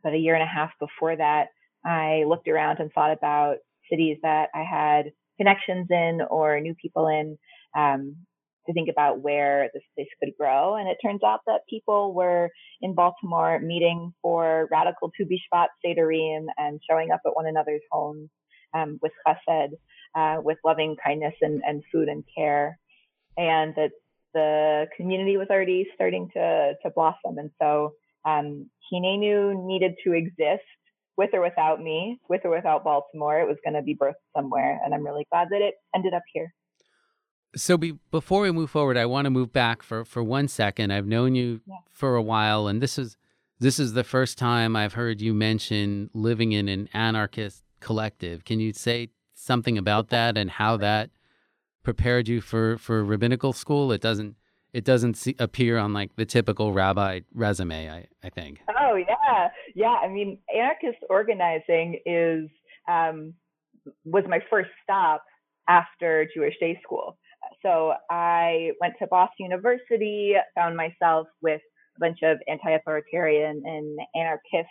about 0.00 0.14
a 0.14 0.18
year 0.18 0.34
and 0.34 0.42
a 0.42 0.46
half 0.46 0.70
before 0.80 1.16
that, 1.16 1.48
I 1.84 2.24
looked 2.26 2.48
around 2.48 2.78
and 2.78 2.90
thought 2.92 3.12
about 3.12 3.56
cities 3.90 4.18
that 4.22 4.48
I 4.54 4.62
had 4.62 5.12
connections 5.36 5.88
in 5.90 6.20
or 6.30 6.60
knew 6.60 6.74
people 6.80 7.08
in. 7.08 7.38
Um, 7.76 8.16
to 8.66 8.72
think 8.72 8.88
about 8.88 9.20
where 9.20 9.70
this 9.74 9.82
place 9.94 10.08
could 10.22 10.32
grow. 10.38 10.76
And 10.76 10.88
it 10.88 10.98
turns 11.04 11.22
out 11.24 11.40
that 11.46 11.60
people 11.68 12.14
were 12.14 12.50
in 12.80 12.94
Baltimore 12.94 13.58
meeting 13.58 14.12
for 14.22 14.68
radical 14.70 15.10
Tu 15.16 15.24
B'Shvat 15.24 15.68
Sederim 15.84 16.46
and 16.56 16.80
showing 16.88 17.10
up 17.10 17.20
at 17.26 17.34
one 17.34 17.46
another's 17.46 17.82
homes 17.90 18.30
um, 18.74 18.98
with 19.02 19.12
chesed, 19.26 19.72
uh, 20.14 20.40
with 20.42 20.58
loving 20.64 20.96
kindness 21.04 21.34
and, 21.40 21.62
and 21.66 21.82
food 21.92 22.08
and 22.08 22.24
care. 22.36 22.78
And 23.36 23.74
that 23.76 23.90
the 24.32 24.86
community 24.96 25.36
was 25.36 25.48
already 25.50 25.88
starting 25.94 26.28
to, 26.34 26.74
to 26.82 26.90
blossom. 26.90 27.38
And 27.38 27.50
so 27.60 27.92
um, 28.24 28.70
Hinenu 28.92 29.64
needed 29.66 29.94
to 30.04 30.12
exist 30.12 30.64
with 31.16 31.30
or 31.32 31.40
without 31.40 31.80
me, 31.80 32.18
with 32.28 32.40
or 32.44 32.50
without 32.50 32.84
Baltimore. 32.84 33.40
It 33.40 33.46
was 33.46 33.56
going 33.64 33.74
to 33.74 33.82
be 33.82 33.94
birthed 33.94 34.14
somewhere. 34.36 34.80
And 34.84 34.92
I'm 34.92 35.04
really 35.04 35.26
glad 35.30 35.48
that 35.50 35.62
it 35.62 35.74
ended 35.94 36.14
up 36.14 36.22
here. 36.32 36.52
So 37.56 37.76
be, 37.76 37.92
before 38.10 38.42
we 38.42 38.50
move 38.50 38.70
forward, 38.70 38.96
I 38.96 39.06
want 39.06 39.26
to 39.26 39.30
move 39.30 39.52
back 39.52 39.82
for, 39.82 40.04
for 40.04 40.22
one 40.22 40.48
second. 40.48 40.92
I've 40.92 41.06
known 41.06 41.34
you 41.34 41.60
yeah. 41.66 41.76
for 41.90 42.16
a 42.16 42.22
while, 42.22 42.66
and 42.66 42.82
this 42.82 42.98
is 42.98 43.16
this 43.60 43.78
is 43.78 43.92
the 43.92 44.04
first 44.04 44.36
time 44.36 44.74
I've 44.74 44.94
heard 44.94 45.20
you 45.20 45.32
mention 45.32 46.10
living 46.12 46.52
in 46.52 46.68
an 46.68 46.88
anarchist 46.92 47.62
collective. 47.80 48.44
Can 48.44 48.60
you 48.60 48.72
say 48.72 49.10
something 49.32 49.78
about 49.78 50.08
that 50.08 50.36
and 50.36 50.50
how 50.50 50.76
that 50.78 51.10
prepared 51.82 52.28
you 52.28 52.40
for, 52.40 52.76
for 52.78 53.04
rabbinical 53.04 53.52
school? 53.52 53.92
It 53.92 54.00
doesn't 54.00 54.36
it 54.72 54.84
doesn't 54.84 55.14
see, 55.14 55.36
appear 55.38 55.78
on 55.78 55.92
like 55.92 56.16
the 56.16 56.26
typical 56.26 56.72
rabbi 56.72 57.20
resume. 57.32 57.88
I, 57.88 58.08
I 58.24 58.28
think. 58.28 58.60
Oh 58.68 58.96
yeah, 58.96 59.48
yeah. 59.76 59.96
I 60.02 60.08
mean, 60.08 60.38
anarchist 60.52 61.02
organizing 61.08 62.00
is 62.04 62.50
um, 62.88 63.34
was 64.04 64.24
my 64.28 64.40
first 64.50 64.70
stop 64.82 65.24
after 65.68 66.28
Jewish 66.34 66.54
day 66.58 66.78
school. 66.82 67.16
So 67.64 67.94
I 68.10 68.72
went 68.80 68.94
to 68.98 69.06
Boston 69.06 69.46
University, 69.46 70.34
found 70.54 70.76
myself 70.76 71.28
with 71.40 71.62
a 71.96 72.00
bunch 72.00 72.18
of 72.22 72.38
anti-authoritarian 72.46 73.62
and 73.64 73.98
anarchist 74.14 74.70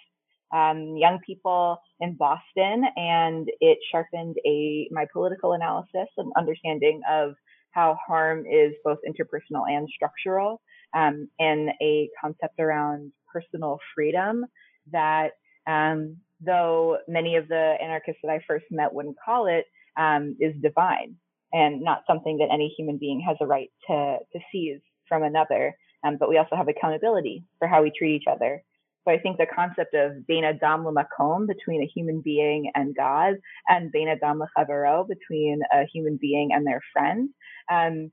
um, 0.53 0.95
young 0.95 1.19
people 1.25 1.79
in 1.99 2.15
Boston, 2.15 2.83
and 2.95 3.49
it 3.59 3.79
sharpened 3.91 4.35
a 4.45 4.87
my 4.91 5.05
political 5.11 5.53
analysis 5.53 6.07
and 6.17 6.31
understanding 6.37 7.01
of 7.09 7.33
how 7.71 7.97
harm 8.05 8.45
is 8.45 8.73
both 8.83 8.99
interpersonal 9.07 9.63
and 9.67 9.89
structural, 9.89 10.61
um, 10.93 11.27
and 11.39 11.71
a 11.81 12.09
concept 12.21 12.59
around 12.59 13.11
personal 13.33 13.79
freedom 13.95 14.45
that, 14.91 15.31
um, 15.65 16.17
though 16.39 16.99
many 17.07 17.37
of 17.37 17.47
the 17.47 17.73
anarchists 17.81 18.19
that 18.23 18.29
I 18.29 18.39
first 18.47 18.65
met 18.69 18.93
wouldn't 18.93 19.17
call 19.25 19.47
it, 19.47 19.65
um, 19.97 20.35
is 20.39 20.53
divine 20.61 21.15
and 21.53 21.81
not 21.81 22.03
something 22.07 22.37
that 22.39 22.49
any 22.51 22.73
human 22.77 22.97
being 22.97 23.23
has 23.27 23.37
a 23.39 23.45
right 23.47 23.69
to, 23.87 24.17
to 24.33 24.39
seize 24.51 24.81
from 25.07 25.23
another. 25.23 25.75
Um, 26.03 26.17
but 26.19 26.29
we 26.29 26.37
also 26.37 26.55
have 26.55 26.67
accountability 26.67 27.45
for 27.59 27.67
how 27.67 27.81
we 27.81 27.91
treat 27.97 28.15
each 28.15 28.27
other. 28.29 28.61
So 29.05 29.13
I 29.13 29.19
think 29.19 29.37
the 29.37 29.45
concept 29.45 29.93
of 29.93 30.25
Bein 30.27 30.45
Adam 30.45 30.85
Makom 30.85 31.47
between 31.47 31.83
a 31.83 31.91
human 31.93 32.21
being 32.21 32.71
and 32.73 32.95
God, 32.95 33.35
and 33.67 33.91
Bein 33.91 34.07
Adam 34.07 34.41
Lechavero 34.41 35.07
between 35.07 35.61
a 35.73 35.83
human 35.93 36.17
being 36.19 36.51
and 36.53 36.65
their 36.65 36.81
friend, 36.93 37.29
um, 37.71 38.11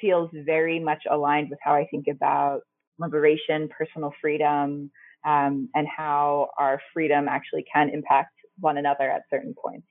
feels 0.00 0.30
very 0.32 0.80
much 0.80 1.02
aligned 1.10 1.50
with 1.50 1.58
how 1.62 1.74
I 1.74 1.86
think 1.90 2.06
about 2.10 2.60
liberation, 2.98 3.68
personal 3.76 4.12
freedom, 4.20 4.90
um, 5.24 5.68
and 5.74 5.86
how 5.86 6.48
our 6.58 6.80
freedom 6.92 7.28
actually 7.28 7.64
can 7.72 7.90
impact 7.90 8.32
one 8.58 8.78
another 8.78 9.10
at 9.10 9.22
certain 9.30 9.54
points. 9.62 9.86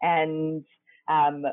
And 0.00 0.64
um, 1.08 1.44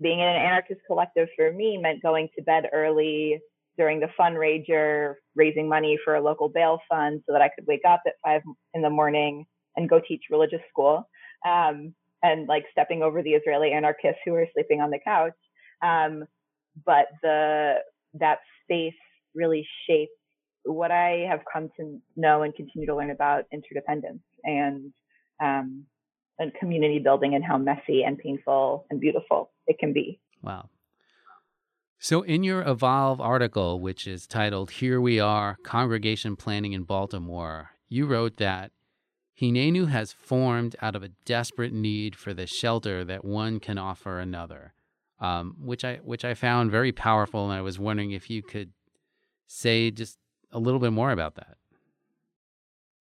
being 0.00 0.20
in 0.20 0.28
an 0.28 0.36
anarchist 0.36 0.80
collective 0.86 1.28
for 1.36 1.52
me 1.52 1.76
meant 1.76 2.02
going 2.02 2.28
to 2.36 2.42
bed 2.42 2.64
early 2.72 3.40
during 3.76 4.00
the 4.00 4.08
fundraiser, 4.18 5.14
raising 5.34 5.68
money 5.68 5.98
for 6.04 6.16
a 6.16 6.20
local 6.20 6.48
bail 6.48 6.80
fund 6.88 7.22
so 7.26 7.32
that 7.32 7.42
I 7.42 7.48
could 7.48 7.66
wake 7.66 7.82
up 7.88 8.02
at 8.06 8.14
five 8.24 8.42
in 8.74 8.82
the 8.82 8.90
morning 8.90 9.46
and 9.76 9.88
go 9.88 10.00
teach 10.06 10.24
religious 10.30 10.60
school. 10.70 11.08
Um, 11.46 11.94
and 12.22 12.48
like 12.48 12.64
stepping 12.72 13.02
over 13.02 13.22
the 13.22 13.30
Israeli 13.30 13.72
anarchists 13.72 14.20
who 14.24 14.32
were 14.32 14.46
sleeping 14.52 14.80
on 14.80 14.90
the 14.90 14.98
couch. 15.04 15.32
Um, 15.82 16.24
but 16.84 17.06
the 17.22 17.74
that 18.14 18.38
space 18.64 18.94
really 19.34 19.66
shaped 19.86 20.12
what 20.64 20.90
I 20.90 21.26
have 21.28 21.40
come 21.52 21.68
to 21.78 22.00
know 22.16 22.42
and 22.42 22.54
continue 22.54 22.86
to 22.86 22.96
learn 22.96 23.10
about 23.10 23.44
interdependence 23.52 24.22
and 24.44 24.92
um, 25.42 25.84
and 26.38 26.52
community 26.54 26.98
building 26.98 27.34
and 27.34 27.44
how 27.44 27.58
messy 27.58 28.02
and 28.02 28.18
painful 28.18 28.86
and 28.90 29.00
beautiful 29.00 29.50
it 29.66 29.78
can 29.78 29.92
be. 29.92 30.20
Wow. 30.42 30.68
So, 32.00 32.22
in 32.22 32.44
your 32.44 32.62
Evolve 32.62 33.20
article, 33.20 33.80
which 33.80 34.06
is 34.06 34.28
titled 34.28 34.70
Here 34.70 35.00
We 35.00 35.18
Are 35.18 35.56
Congregation 35.64 36.36
Planting 36.36 36.72
in 36.72 36.84
Baltimore, 36.84 37.70
you 37.88 38.06
wrote 38.06 38.36
that 38.36 38.70
Hinenu 39.40 39.88
has 39.88 40.12
formed 40.12 40.76
out 40.80 40.94
of 40.94 41.02
a 41.02 41.10
desperate 41.24 41.72
need 41.72 42.14
for 42.14 42.32
the 42.32 42.46
shelter 42.46 43.04
that 43.04 43.24
one 43.24 43.58
can 43.58 43.78
offer 43.78 44.20
another, 44.20 44.74
um, 45.20 45.56
which 45.60 45.84
I 45.84 45.96
which 45.96 46.24
I 46.24 46.34
found 46.34 46.70
very 46.70 46.92
powerful, 46.92 47.44
and 47.44 47.52
I 47.52 47.62
was 47.62 47.80
wondering 47.80 48.12
if 48.12 48.30
you 48.30 48.42
could 48.42 48.70
say 49.48 49.90
just 49.90 50.18
a 50.52 50.60
little 50.60 50.80
bit 50.80 50.92
more 50.92 51.10
about 51.10 51.34
that. 51.34 51.56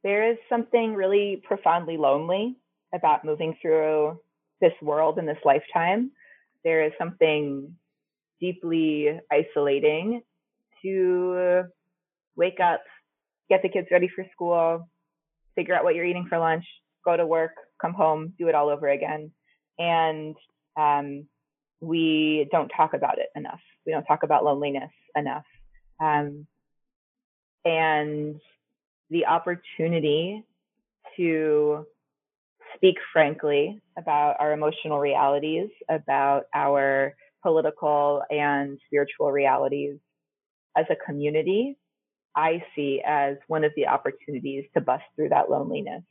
There 0.04 0.32
is 0.32 0.38
something 0.50 0.96
really 0.96 1.42
profoundly 1.44 1.98
lonely 1.98 2.58
about 2.94 3.26
moving 3.26 3.56
through 3.62 4.20
this 4.62 4.74
world 4.82 5.20
in 5.20 5.26
this 5.26 5.38
lifetime. 5.46 6.12
There 6.64 6.84
is 6.86 6.92
something 6.98 7.76
deeply 8.40 9.20
isolating 9.32 10.22
to 10.82 11.64
wake 12.36 12.60
up, 12.60 12.82
get 13.50 13.62
the 13.62 13.70
kids 13.70 13.88
ready 13.92 14.10
for 14.14 14.26
school, 14.32 14.88
figure 15.56 15.76
out 15.76 15.84
what 15.84 15.96
you're 15.96 16.06
eating 16.06 16.28
for 16.30 16.38
lunch, 16.38 16.66
go 17.04 17.18
to 17.18 17.26
work, 17.26 17.54
come 17.82 17.94
home, 17.94 18.34
do 18.38 18.48
it 18.48 18.56
all 18.56 18.70
over 18.70 18.88
again. 18.88 19.32
And 19.80 20.36
um, 20.80 21.28
we 21.80 22.48
don't 22.52 22.70
talk 22.70 22.94
about 22.94 23.20
it 23.20 23.28
enough. 23.36 23.60
We 23.86 23.92
don't 23.92 24.06
talk 24.06 24.24
about 24.24 24.44
loneliness 24.44 24.92
enough. 25.16 25.46
Um, 26.00 26.46
and 27.66 28.40
the 29.10 29.26
opportunity 29.26 30.44
to 31.18 31.86
speak 32.78 32.96
frankly 33.12 33.82
about 33.98 34.38
our 34.40 34.54
emotional 34.54 35.00
realities, 35.00 35.70
about 35.90 36.44
our 36.54 37.16
political 37.44 38.22
and 38.30 38.80
spiritual 38.88 39.32
realities 39.32 39.98
as 40.78 40.86
a 40.90 40.96
community, 41.06 41.78
I 42.36 42.64
see 42.76 43.02
as 43.06 43.38
one 43.48 43.64
of 43.64 43.72
the 43.76 43.88
opportunities 43.88 44.66
to 44.76 44.82
bust 44.82 45.04
through 45.16 45.30
that 45.30 45.50
loneliness 45.50 46.04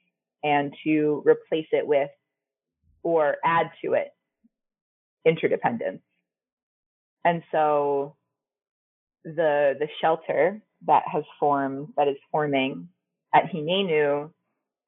and 0.42 0.75
to 0.85 1.23
replace 1.25 1.68
it 1.73 1.87
with 1.87 2.11
or 3.02 3.37
add 3.44 3.70
to 3.85 3.92
it 3.92 4.08
interdependence. 5.25 6.02
And 7.25 7.42
so 7.52 8.16
the 9.25 9.75
the 9.78 9.88
shelter 10.00 10.61
that 10.87 11.02
has 11.12 11.25
formed 11.40 11.88
that 11.96 12.08
is 12.08 12.16
forming 12.30 12.88
at 13.35 13.44
Hinenu, 13.52 14.30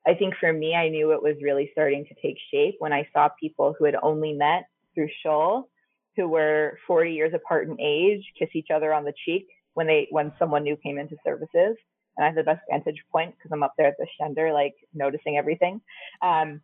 I 0.09 0.15
think 0.15 0.35
for 0.41 0.53
me, 0.53 0.75
I 0.75 0.89
knew 0.89 1.13
it 1.13 1.23
was 1.23 1.37
really 1.43 1.69
starting 1.73 2.07
to 2.07 2.15
take 2.23 2.39
shape 2.51 2.77
when 2.79 2.95
I 2.95 3.07
saw 3.13 3.29
people 3.39 3.75
who 3.79 3.85
had 3.85 3.97
only 4.03 4.33
met 4.33 4.65
through 4.95 5.11
Shul, 5.23 5.69
who 6.17 6.29
were 6.29 6.79
40 6.87 7.13
years 7.13 7.35
apart 7.35 7.69
in 7.69 7.79
age, 7.79 8.25
kiss 8.39 8.49
each 8.55 8.69
other 8.75 8.95
on 8.95 9.05
the 9.05 9.13
cheek 9.27 9.47
when 9.75 9.87
they 9.87 10.09
when 10.11 10.33
someone 10.39 10.63
new 10.63 10.77
came 10.77 10.99
into 10.99 11.17
services. 11.25 11.77
And 12.17 12.25
I 12.25 12.27
have 12.27 12.35
the 12.37 12.43
best 12.43 12.63
vantage 12.71 13.03
point 13.13 13.35
because 13.37 13.51
I'm 13.53 13.63
up 13.63 13.75
there 13.77 13.87
at 13.87 13.97
the 13.99 14.07
shtender, 14.19 14.53
like 14.53 14.75
noticing 14.95 15.37
everything. 15.37 15.81
Um, 16.23 16.63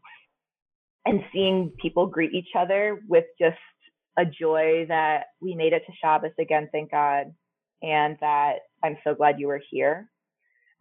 and 1.05 1.21
seeing 1.31 1.71
people 1.81 2.07
greet 2.07 2.33
each 2.33 2.57
other 2.59 3.03
with 3.09 3.27
just 3.39 3.59
a 4.17 4.25
joy 4.25 4.87
that 4.89 5.27
we 5.43 5.55
made 5.55 5.75
it 5.75 5.83
to 5.87 5.93
Shabbos 6.01 6.33
again, 6.41 6.71
thank 6.73 6.91
God, 6.91 7.27
and 7.83 8.17
that 8.23 8.61
I'm 8.83 8.97
so 9.05 9.15
glad 9.15 9.39
you 9.39 9.49
were 9.49 9.61
here. 9.71 10.09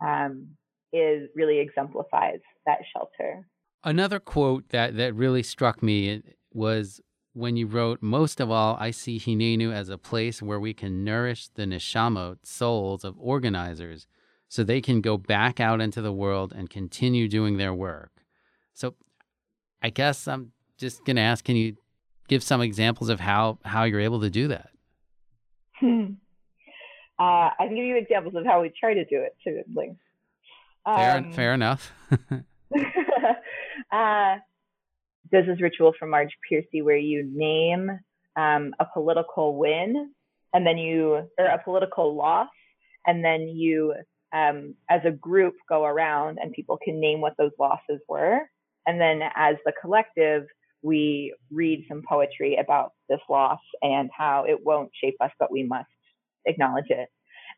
Um, 0.01 0.55
is 0.93 1.29
really 1.35 1.59
exemplifies 1.59 2.39
that 2.65 2.79
shelter. 2.95 3.47
Another 3.83 4.19
quote 4.19 4.69
that 4.69 4.95
that 4.95 5.13
really 5.15 5.43
struck 5.43 5.83
me 5.83 6.21
was 6.53 7.01
when 7.33 7.57
you 7.57 7.65
wrote, 7.67 8.01
"Most 8.01 8.39
of 8.39 8.51
all, 8.51 8.77
I 8.79 8.91
see 8.91 9.19
Hinenu 9.19 9.73
as 9.73 9.89
a 9.89 9.97
place 9.97 10.41
where 10.41 10.59
we 10.59 10.73
can 10.73 11.03
nourish 11.03 11.47
the 11.49 11.65
neshamot 11.65 12.45
souls 12.45 13.03
of 13.03 13.19
organizers, 13.19 14.07
so 14.47 14.63
they 14.63 14.81
can 14.81 15.01
go 15.01 15.17
back 15.17 15.59
out 15.59 15.81
into 15.81 16.01
the 16.01 16.13
world 16.13 16.53
and 16.55 16.69
continue 16.69 17.27
doing 17.27 17.57
their 17.57 17.73
work." 17.73 18.23
So, 18.73 18.95
I 19.81 19.89
guess 19.89 20.27
I'm 20.27 20.53
just 20.77 21.03
going 21.05 21.15
to 21.17 21.23
ask: 21.23 21.43
Can 21.43 21.55
you 21.55 21.75
give 22.27 22.43
some 22.43 22.61
examples 22.61 23.09
of 23.09 23.19
how 23.19 23.57
how 23.65 23.83
you're 23.83 23.99
able 23.99 24.21
to 24.21 24.29
do 24.29 24.47
that? 24.49 24.69
Hmm. 25.79 26.05
Uh, 27.19 27.51
I 27.59 27.67
can 27.67 27.75
give 27.75 27.85
you 27.85 27.95
examples 27.95 28.33
of 28.35 28.43
how 28.43 28.63
we 28.63 28.73
try 28.77 28.95
to 28.95 29.05
do 29.05 29.21
it 29.21 29.37
too. 29.43 29.61
Fair, 30.85 31.17
um, 31.17 31.33
fair 31.33 31.53
enough. 31.53 31.91
uh, 33.91 34.35
there's 35.31 35.47
this 35.47 35.61
ritual 35.61 35.93
from 35.97 36.09
Marge 36.09 36.35
Piercy 36.47 36.81
where 36.81 36.97
you 36.97 37.29
name 37.33 37.89
um, 38.35 38.73
a 38.79 38.85
political 38.93 39.57
win 39.57 40.11
and 40.53 40.65
then 40.65 40.77
you, 40.77 41.27
or 41.37 41.45
a 41.45 41.61
political 41.63 42.15
loss, 42.15 42.49
and 43.07 43.23
then 43.25 43.47
you, 43.47 43.93
um, 44.33 44.75
as 44.89 45.01
a 45.03 45.11
group, 45.11 45.55
go 45.67 45.83
around 45.83 46.37
and 46.41 46.53
people 46.53 46.77
can 46.83 46.99
name 46.99 47.21
what 47.21 47.33
those 47.37 47.51
losses 47.59 47.99
were. 48.07 48.41
And 48.85 49.01
then 49.01 49.21
as 49.35 49.55
the 49.65 49.73
collective, 49.81 50.45
we 50.83 51.33
read 51.49 51.85
some 51.87 52.03
poetry 52.07 52.57
about 52.57 52.91
this 53.09 53.21
loss 53.29 53.59
and 53.81 54.09
how 54.15 54.45
it 54.47 54.63
won't 54.63 54.91
shape 55.01 55.15
us, 55.21 55.31
but 55.39 55.51
we 55.51 55.63
must 55.63 55.87
acknowledge 56.45 56.89
it. 56.89 57.09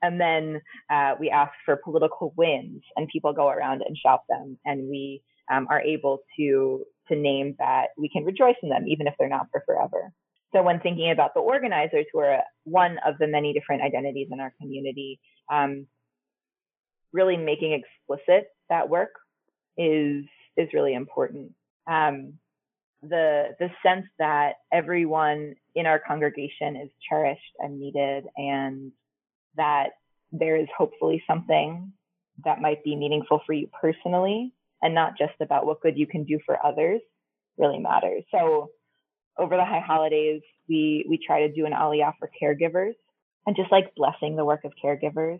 And 0.01 0.19
then 0.19 0.61
uh, 0.89 1.15
we 1.19 1.29
ask 1.29 1.51
for 1.65 1.77
political 1.77 2.33
wins, 2.37 2.81
and 2.95 3.07
people 3.07 3.33
go 3.33 3.47
around 3.49 3.81
and 3.85 3.97
shout 3.97 4.21
them, 4.29 4.57
and 4.65 4.89
we 4.89 5.21
um, 5.51 5.67
are 5.69 5.81
able 5.81 6.19
to 6.37 6.83
to 7.07 7.15
name 7.15 7.55
that 7.59 7.89
we 7.97 8.09
can 8.09 8.25
rejoice 8.25 8.55
in 8.63 8.69
them, 8.69 8.87
even 8.87 9.05
if 9.07 9.13
they're 9.19 9.29
not 9.29 9.47
for 9.51 9.61
forever. 9.65 10.11
So 10.55 10.63
when 10.63 10.79
thinking 10.79 11.11
about 11.11 11.33
the 11.33 11.41
organizers, 11.41 12.05
who 12.11 12.19
are 12.19 12.41
one 12.63 12.97
of 13.05 13.17
the 13.19 13.27
many 13.27 13.53
different 13.53 13.83
identities 13.83 14.29
in 14.31 14.39
our 14.39 14.53
community, 14.59 15.19
um, 15.51 15.85
really 17.11 17.37
making 17.37 17.73
explicit 17.73 18.47
that 18.69 18.89
work 18.89 19.11
is 19.77 20.23
is 20.57 20.69
really 20.73 20.93
important. 20.93 21.51
Um, 21.87 22.39
the 23.01 23.49
the 23.59 23.69
sense 23.83 24.05
that 24.17 24.53
everyone 24.71 25.55
in 25.75 25.85
our 25.85 25.99
congregation 25.99 26.75
is 26.75 26.89
cherished 27.07 27.41
and 27.59 27.79
needed 27.79 28.25
and 28.37 28.91
that 29.57 29.89
there 30.31 30.57
is 30.57 30.67
hopefully 30.77 31.23
something 31.27 31.93
that 32.43 32.61
might 32.61 32.83
be 32.83 32.95
meaningful 32.95 33.41
for 33.45 33.53
you 33.53 33.67
personally 33.79 34.53
and 34.81 34.93
not 34.93 35.17
just 35.17 35.33
about 35.41 35.65
what 35.65 35.81
good 35.81 35.97
you 35.97 36.07
can 36.07 36.23
do 36.25 36.39
for 36.45 36.63
others 36.63 37.01
really 37.57 37.79
matters. 37.79 38.23
So 38.31 38.71
over 39.37 39.55
the 39.55 39.65
high 39.65 39.83
holidays, 39.85 40.41
we, 40.67 41.05
we 41.09 41.19
try 41.25 41.47
to 41.47 41.53
do 41.53 41.65
an 41.65 41.71
aliyah 41.71 42.13
for 42.19 42.29
caregivers 42.41 42.93
and 43.45 43.55
just 43.55 43.71
like 43.71 43.95
blessing 43.95 44.35
the 44.35 44.45
work 44.45 44.65
of 44.65 44.73
caregivers 44.83 45.39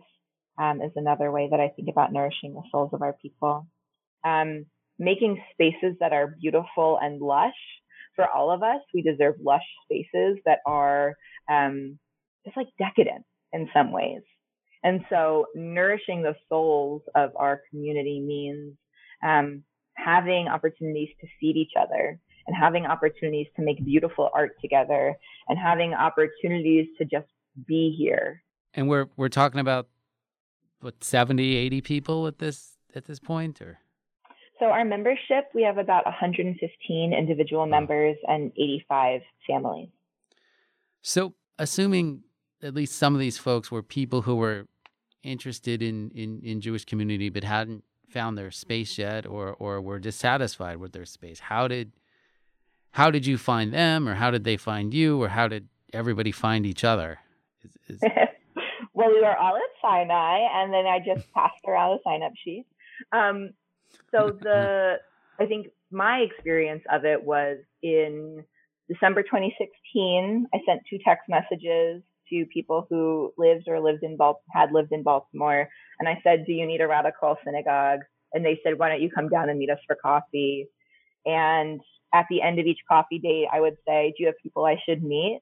um, 0.58 0.80
is 0.80 0.92
another 0.96 1.30
way 1.30 1.48
that 1.50 1.60
I 1.60 1.68
think 1.68 1.88
about 1.90 2.12
nourishing 2.12 2.54
the 2.54 2.62
souls 2.70 2.90
of 2.92 3.02
our 3.02 3.14
people. 3.20 3.66
Um, 4.24 4.66
making 4.98 5.42
spaces 5.52 5.96
that 6.00 6.12
are 6.12 6.34
beautiful 6.40 6.98
and 7.00 7.20
lush 7.20 7.52
for 8.14 8.26
all 8.26 8.50
of 8.50 8.62
us. 8.62 8.80
We 8.94 9.02
deserve 9.02 9.36
lush 9.44 9.62
spaces 9.84 10.38
that 10.46 10.60
are 10.66 11.14
um, 11.50 11.98
just 12.44 12.56
like 12.56 12.68
decadent 12.78 13.24
in 13.52 13.68
some 13.74 13.92
ways. 13.92 14.22
And 14.82 15.00
so 15.10 15.46
nourishing 15.54 16.22
the 16.22 16.34
souls 16.48 17.02
of 17.14 17.30
our 17.36 17.62
community 17.70 18.20
means 18.20 18.76
um, 19.26 19.64
having 19.94 20.48
opportunities 20.48 21.08
to 21.20 21.26
feed 21.40 21.56
each 21.56 21.72
other 21.80 22.18
and 22.46 22.56
having 22.56 22.86
opportunities 22.86 23.48
to 23.56 23.62
make 23.62 23.84
beautiful 23.84 24.30
art 24.34 24.52
together 24.60 25.14
and 25.48 25.58
having 25.58 25.94
opportunities 25.94 26.86
to 26.98 27.04
just 27.04 27.26
be 27.66 27.94
here. 27.98 28.42
And 28.74 28.88
we're 28.88 29.06
we're 29.16 29.28
talking 29.28 29.60
about 29.60 29.88
what 30.80 31.02
70 31.02 31.56
80 31.56 31.80
people 31.80 32.26
at 32.26 32.38
this 32.38 32.76
at 32.94 33.06
this 33.06 33.18
point 33.18 33.60
or 33.60 33.78
so 34.58 34.66
our 34.66 34.84
membership, 34.86 35.50
we 35.54 35.62
have 35.64 35.76
about 35.76 36.06
115 36.06 37.12
individual 37.12 37.66
members 37.66 38.16
and 38.26 38.52
85 38.56 39.20
families. 39.46 39.88
So 41.02 41.34
assuming 41.58 42.22
at 42.62 42.74
least 42.74 42.96
some 42.96 43.14
of 43.14 43.20
these 43.20 43.38
folks 43.38 43.70
were 43.70 43.82
people 43.82 44.22
who 44.22 44.36
were 44.36 44.66
interested 45.22 45.82
in, 45.82 46.10
in, 46.10 46.40
in 46.42 46.60
Jewish 46.60 46.84
community 46.84 47.28
but 47.28 47.44
hadn't 47.44 47.84
found 48.08 48.38
their 48.38 48.50
space 48.50 48.98
yet 48.98 49.26
or, 49.26 49.54
or 49.54 49.80
were 49.80 49.98
dissatisfied 49.98 50.78
with 50.78 50.92
their 50.92 51.04
space. 51.04 51.40
How 51.40 51.68
did 51.68 51.92
how 52.92 53.10
did 53.10 53.26
you 53.26 53.36
find 53.36 53.74
them 53.74 54.08
or 54.08 54.14
how 54.14 54.30
did 54.30 54.44
they 54.44 54.56
find 54.56 54.94
you 54.94 55.22
or 55.22 55.28
how 55.28 55.48
did 55.48 55.68
everybody 55.92 56.32
find 56.32 56.64
each 56.64 56.82
other? 56.82 57.18
Is, 57.62 57.76
is... 57.88 58.00
well, 58.94 59.10
we 59.10 59.20
were 59.20 59.36
all 59.36 59.54
at 59.54 59.62
Sinai 59.82 60.38
and 60.50 60.72
then 60.72 60.86
I 60.86 61.00
just 61.04 61.30
passed 61.34 61.60
around 61.68 61.98
a 61.98 61.98
sign 62.04 62.22
up 62.22 62.32
sheet. 62.42 62.64
Um, 63.12 63.50
so 64.10 64.30
the 64.40 64.94
I 65.38 65.44
think 65.44 65.66
my 65.90 66.20
experience 66.20 66.84
of 66.90 67.04
it 67.04 67.22
was 67.22 67.58
in 67.82 68.44
December 68.88 69.22
2016. 69.22 70.46
I 70.54 70.58
sent 70.66 70.82
two 70.88 70.98
text 71.04 71.28
messages 71.28 72.02
to 72.30 72.46
people 72.46 72.86
who 72.88 73.32
lived 73.36 73.68
or 73.68 73.80
lived 73.80 74.02
in 74.02 74.16
Bal- 74.16 74.42
had 74.52 74.72
lived 74.72 74.92
in 74.92 75.02
Baltimore, 75.02 75.68
and 75.98 76.08
I 76.08 76.20
said, 76.22 76.46
"Do 76.46 76.52
you 76.52 76.66
need 76.66 76.80
a 76.80 76.88
radical 76.88 77.36
synagogue?" 77.44 78.00
And 78.32 78.44
they 78.44 78.60
said, 78.62 78.78
"Why 78.78 78.88
don't 78.88 79.00
you 79.02 79.10
come 79.10 79.28
down 79.28 79.48
and 79.48 79.58
meet 79.58 79.70
us 79.70 79.80
for 79.86 79.96
coffee?" 79.96 80.68
And 81.24 81.80
at 82.12 82.26
the 82.30 82.42
end 82.42 82.58
of 82.58 82.66
each 82.66 82.80
coffee 82.88 83.18
date, 83.18 83.48
I 83.52 83.60
would 83.60 83.76
say, 83.86 84.12
"Do 84.16 84.22
you 84.22 84.26
have 84.26 84.38
people 84.42 84.64
I 84.64 84.80
should 84.84 85.02
meet?" 85.02 85.40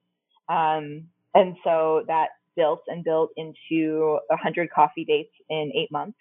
Um, 0.49 1.09
and 1.33 1.57
so 1.63 2.03
that 2.07 2.29
built 2.55 2.83
and 2.87 3.03
built 3.03 3.31
into 3.35 4.19
a 4.31 4.37
hundred 4.37 4.71
coffee 4.71 5.05
dates 5.05 5.33
in 5.49 5.71
eight 5.75 5.91
months, 5.91 6.17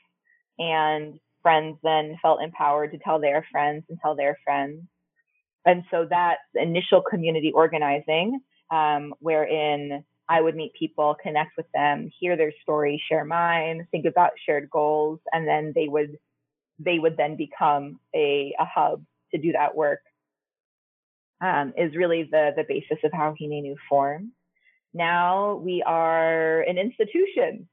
and 0.58 1.18
friends 1.42 1.78
then 1.82 2.18
felt 2.22 2.42
empowered 2.42 2.90
to 2.92 2.98
tell 2.98 3.20
their 3.20 3.46
friends 3.52 3.84
and 3.88 3.98
tell 4.00 4.16
their 4.16 4.38
friends. 4.44 4.82
And 5.66 5.84
so 5.90 6.06
that 6.10 6.38
initial 6.54 7.02
community 7.02 7.52
organizing 7.52 8.40
um, 8.70 9.14
wherein 9.20 10.04
I 10.28 10.40
would 10.40 10.56
meet 10.56 10.72
people, 10.78 11.16
connect 11.22 11.56
with 11.56 11.66
them, 11.74 12.10
hear 12.18 12.36
their 12.36 12.52
story, 12.62 13.02
share 13.08 13.24
mine, 13.24 13.86
think 13.90 14.06
about 14.06 14.32
shared 14.44 14.70
goals, 14.70 15.20
and 15.32 15.46
then 15.46 15.72
they 15.74 15.88
would 15.88 16.18
they 16.78 16.98
would 16.98 17.16
then 17.16 17.36
become 17.36 18.00
a, 18.14 18.52
a 18.58 18.64
hub 18.64 19.04
to 19.32 19.40
do 19.40 19.52
that 19.52 19.76
work. 19.76 20.00
Um, 21.40 21.74
is 21.76 21.94
really 21.94 22.22
the 22.30 22.52
the 22.56 22.64
basis 22.66 22.98
of 23.04 23.12
how 23.12 23.34
Hinenu 23.38 23.74
formed. 23.88 24.30
Now 24.94 25.56
we 25.56 25.82
are 25.82 26.60
an 26.60 26.78
institution. 26.78 27.68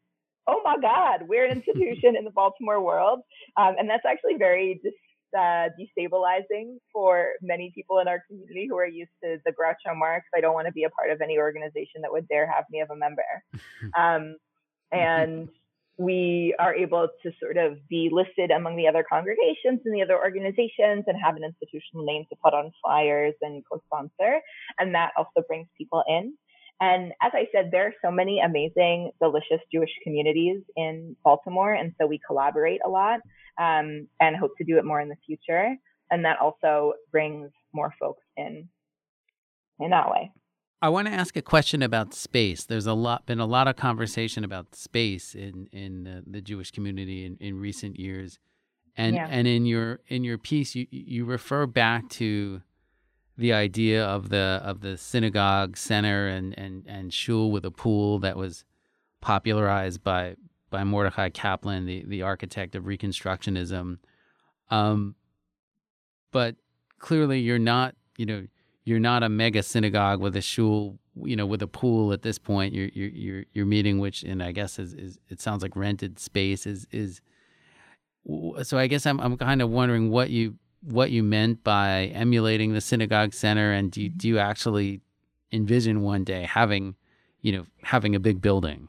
Oh 0.47 0.61
my 0.63 0.77
God, 0.81 1.27
we're 1.27 1.45
an 1.45 1.57
institution 1.57 2.15
in 2.17 2.25
the 2.25 2.31
Baltimore 2.31 2.81
world, 2.81 3.19
um, 3.55 3.75
and 3.77 3.89
that's 3.89 4.05
actually 4.05 4.35
very 4.37 4.81
uh, 5.37 5.69
destabilizing 5.79 6.77
for 6.91 7.33
many 7.41 7.71
people 7.73 7.99
in 7.99 8.07
our 8.07 8.23
community 8.27 8.67
who 8.69 8.77
are 8.77 8.87
used 8.87 9.11
to 9.23 9.37
the 9.45 9.51
Groucho 9.51 9.95
Marx. 9.95 10.25
I 10.35 10.41
don't 10.41 10.53
want 10.53 10.67
to 10.67 10.73
be 10.73 10.83
a 10.83 10.89
part 10.89 11.11
of 11.11 11.21
any 11.21 11.37
organization 11.37 12.01
that 12.01 12.11
would 12.11 12.27
dare 12.27 12.49
have 12.49 12.65
me 12.69 12.81
as 12.81 12.89
a 12.89 12.95
member. 12.95 13.23
Um, 13.97 14.35
and 14.91 15.49
we 15.97 16.55
are 16.59 16.73
able 16.73 17.07
to 17.23 17.31
sort 17.39 17.57
of 17.57 17.77
be 17.87 18.09
listed 18.11 18.51
among 18.51 18.75
the 18.75 18.87
other 18.87 19.05
congregations 19.07 19.81
and 19.85 19.93
the 19.93 20.01
other 20.01 20.17
organizations 20.17 21.03
and 21.07 21.17
have 21.23 21.35
an 21.35 21.43
institutional 21.43 22.05
name 22.05 22.25
to 22.29 22.35
put 22.43 22.53
on 22.53 22.71
flyers 22.83 23.33
and 23.41 23.63
co-sponsor. 23.71 24.41
And 24.79 24.95
that 24.95 25.11
also 25.17 25.45
brings 25.47 25.67
people 25.77 26.03
in. 26.07 26.33
And 26.79 27.11
as 27.21 27.31
I 27.33 27.47
said, 27.51 27.69
there 27.71 27.87
are 27.87 27.93
so 28.03 28.11
many 28.11 28.39
amazing, 28.39 29.11
delicious 29.21 29.59
Jewish 29.71 29.91
communities 30.03 30.61
in 30.75 31.15
Baltimore. 31.23 31.73
And 31.73 31.93
so 31.99 32.07
we 32.07 32.19
collaborate 32.25 32.81
a 32.85 32.89
lot 32.89 33.19
um, 33.59 34.07
and 34.19 34.35
hope 34.35 34.51
to 34.57 34.63
do 34.63 34.77
it 34.77 34.85
more 34.85 34.99
in 34.99 35.09
the 35.09 35.15
future. 35.25 35.75
And 36.09 36.25
that 36.25 36.39
also 36.39 36.93
brings 37.11 37.51
more 37.73 37.93
folks 37.99 38.23
in 38.35 38.67
in 39.79 39.89
that 39.91 40.09
way. 40.09 40.31
I 40.81 40.89
want 40.89 41.07
to 41.07 41.13
ask 41.13 41.35
a 41.37 41.41
question 41.41 41.83
about 41.83 42.13
space. 42.13 42.65
There's 42.65 42.87
a 42.87 42.93
lot 42.93 43.25
been 43.27 43.39
a 43.39 43.45
lot 43.45 43.67
of 43.67 43.75
conversation 43.75 44.43
about 44.43 44.75
space 44.75 45.35
in 45.35 45.67
in 45.71 46.03
the, 46.03 46.23
the 46.25 46.41
Jewish 46.41 46.71
community 46.71 47.25
in, 47.25 47.37
in 47.39 47.59
recent 47.59 47.99
years, 47.99 48.39
and 48.97 49.15
yeah. 49.15 49.27
and 49.29 49.47
in 49.47 49.65
your 49.65 49.99
in 50.07 50.23
your 50.23 50.39
piece 50.39 50.73
you 50.73 50.87
you 50.89 51.25
refer 51.25 51.67
back 51.67 52.09
to 52.09 52.61
the 53.37 53.53
idea 53.53 54.05
of 54.05 54.29
the 54.29 54.61
of 54.63 54.81
the 54.81 54.97
synagogue 54.97 55.77
center 55.77 56.27
and 56.27 56.57
and 56.57 56.85
and 56.87 57.13
shul 57.13 57.51
with 57.51 57.65
a 57.65 57.71
pool 57.71 58.19
that 58.19 58.37
was 58.37 58.65
popularized 59.21 60.03
by 60.03 60.35
by 60.69 60.83
Mordechai 60.83 61.29
Kaplan, 61.29 61.85
the 61.85 62.03
the 62.07 62.21
architect 62.21 62.75
of 62.75 62.85
Reconstructionism. 62.85 63.97
Um, 64.69 65.15
but 66.31 66.55
clearly, 66.99 67.39
you're 67.39 67.59
not 67.59 67.95
you 68.17 68.25
know 68.25 68.47
you're 68.83 68.99
not 68.99 69.23
a 69.23 69.29
mega 69.29 69.63
synagogue 69.63 70.19
with 70.19 70.35
a 70.35 70.41
shul 70.41 70.97
you 71.23 71.35
know 71.35 71.45
with 71.45 71.61
a 71.61 71.67
pool 71.67 72.13
at 72.13 72.21
this 72.21 72.37
point. 72.37 72.73
You're 72.73 72.89
you're 72.93 73.09
you're, 73.09 73.45
you're 73.53 73.65
meeting 73.65 73.99
which 73.99 74.23
and 74.23 74.41
I 74.41 74.51
guess 74.51 74.79
is, 74.79 74.93
is 74.93 75.19
it 75.29 75.39
sounds 75.39 75.61
like 75.61 75.75
rented 75.75 76.19
space 76.19 76.65
is 76.65 76.87
is 76.91 77.21
so 78.63 78.77
I 78.77 78.87
guess 78.87 79.05
I'm 79.05 79.19
I'm 79.19 79.37
kind 79.37 79.61
of 79.61 79.69
wondering 79.69 80.09
what 80.09 80.29
you 80.29 80.55
what 80.81 81.11
you 81.11 81.23
meant 81.23 81.63
by 81.63 82.11
emulating 82.13 82.73
the 82.73 82.81
synagogue 82.81 83.33
center, 83.33 83.71
and 83.71 83.91
do 83.91 84.03
you, 84.03 84.09
do 84.09 84.27
you 84.27 84.39
actually 84.39 85.01
envision 85.51 86.01
one 86.01 86.23
day 86.23 86.43
having, 86.43 86.95
you 87.41 87.51
know, 87.51 87.65
having 87.83 88.15
a 88.15 88.19
big 88.19 88.41
building? 88.41 88.87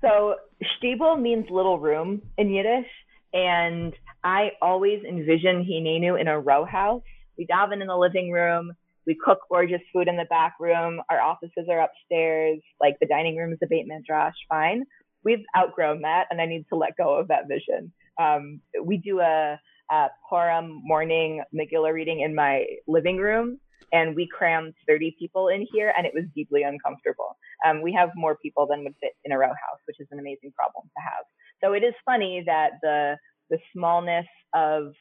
So 0.00 0.36
shtibel 0.62 1.20
means 1.20 1.46
little 1.50 1.78
room 1.78 2.22
in 2.36 2.50
Yiddish, 2.50 2.86
and 3.32 3.94
I 4.22 4.50
always 4.60 5.02
envision 5.08 5.64
Hinenu 5.64 6.20
in 6.20 6.28
a 6.28 6.38
row 6.38 6.64
house. 6.64 7.02
We 7.38 7.46
daven 7.46 7.80
in 7.80 7.88
the 7.88 7.96
living 7.96 8.30
room. 8.30 8.72
We 9.06 9.16
cook 9.22 9.40
gorgeous 9.50 9.82
food 9.92 10.08
in 10.08 10.16
the 10.16 10.24
back 10.26 10.54
room. 10.60 11.00
Our 11.10 11.20
offices 11.20 11.66
are 11.70 11.80
upstairs. 11.80 12.60
Like 12.80 12.98
the 13.00 13.06
dining 13.06 13.36
room 13.36 13.52
is 13.52 13.58
a 13.62 13.66
beit 13.66 13.86
midrash. 13.86 14.34
Fine. 14.48 14.84
We've 15.24 15.44
outgrown 15.56 16.02
that, 16.02 16.26
and 16.30 16.40
I 16.40 16.46
need 16.46 16.66
to 16.68 16.76
let 16.76 16.96
go 16.96 17.14
of 17.14 17.28
that 17.28 17.48
vision. 17.48 17.92
Um, 18.20 18.60
we 18.82 18.98
do 18.98 19.20
a 19.20 19.58
uh, 19.94 20.08
Purim 20.28 20.80
morning 20.82 21.42
Megillah 21.54 21.92
reading 21.92 22.20
in 22.20 22.34
my 22.34 22.64
living 22.88 23.18
room, 23.18 23.58
and 23.92 24.16
we 24.16 24.26
crammed 24.26 24.74
30 24.88 25.14
people 25.18 25.48
in 25.48 25.66
here, 25.72 25.92
and 25.96 26.06
it 26.06 26.12
was 26.14 26.24
deeply 26.34 26.62
uncomfortable. 26.62 27.36
Um, 27.64 27.80
we 27.82 27.92
have 27.92 28.10
more 28.16 28.36
people 28.36 28.66
than 28.68 28.82
would 28.84 28.94
fit 29.00 29.12
in 29.24 29.32
a 29.32 29.38
row 29.38 29.48
house, 29.48 29.80
which 29.86 30.00
is 30.00 30.08
an 30.10 30.18
amazing 30.18 30.52
problem 30.56 30.84
to 30.86 31.02
have. 31.02 31.24
So 31.62 31.72
it 31.74 31.84
is 31.84 31.94
funny 32.04 32.42
that 32.46 32.72
the 32.82 33.16
the 33.50 33.58
smallness 33.74 34.26
of 34.54 34.94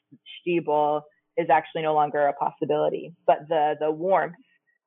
Shtibel 0.46 1.02
is 1.38 1.48
actually 1.50 1.84
no 1.84 1.94
longer 1.96 2.28
a 2.28 2.34
possibility, 2.34 3.16
but 3.26 3.40
the 3.50 3.76
the 3.80 3.92
warmth 3.92 4.36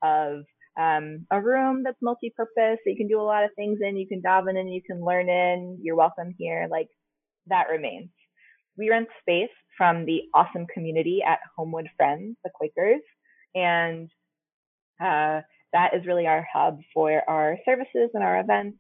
of 0.03 0.45
um, 0.79 1.27
a 1.33 1.41
room 1.41 1.83
that's 1.83 1.97
multi-purpose 2.03 2.79
that 2.85 2.91
you 2.91 2.97
can 2.97 3.09
do 3.09 3.21
a 3.21 3.23
lot 3.23 3.45
of 3.45 3.51
things 3.57 3.79
in, 3.81 3.97
you 3.97 4.07
can 4.07 4.23
daven 4.23 4.61
in, 4.61 4.69
you 4.69 4.83
can 4.87 5.03
learn 5.03 5.29
in, 5.29 5.79
you're 5.83 5.97
welcome 5.97 6.35
here, 6.39 6.69
like 6.71 6.89
that 7.47 7.69
remains. 7.71 8.11
We 8.79 8.91
rent 8.91 9.09
space 9.21 9.51
from 9.77 10.05
the 10.05 10.23
awesome 10.35 10.67
community 10.73 11.21
at 11.27 11.39
Homewood 11.57 11.89
Friends, 11.97 12.37
the 12.45 12.51
Quakers. 12.55 13.03
And 13.55 14.09
uh, 15.01 15.41
that 15.73 15.95
is 15.95 16.07
really 16.07 16.27
our 16.27 16.47
hub 16.53 16.81
for 16.95 17.23
our 17.29 17.59
services 17.65 18.11
and 18.15 18.23
our 18.23 18.41
events. 18.41 18.79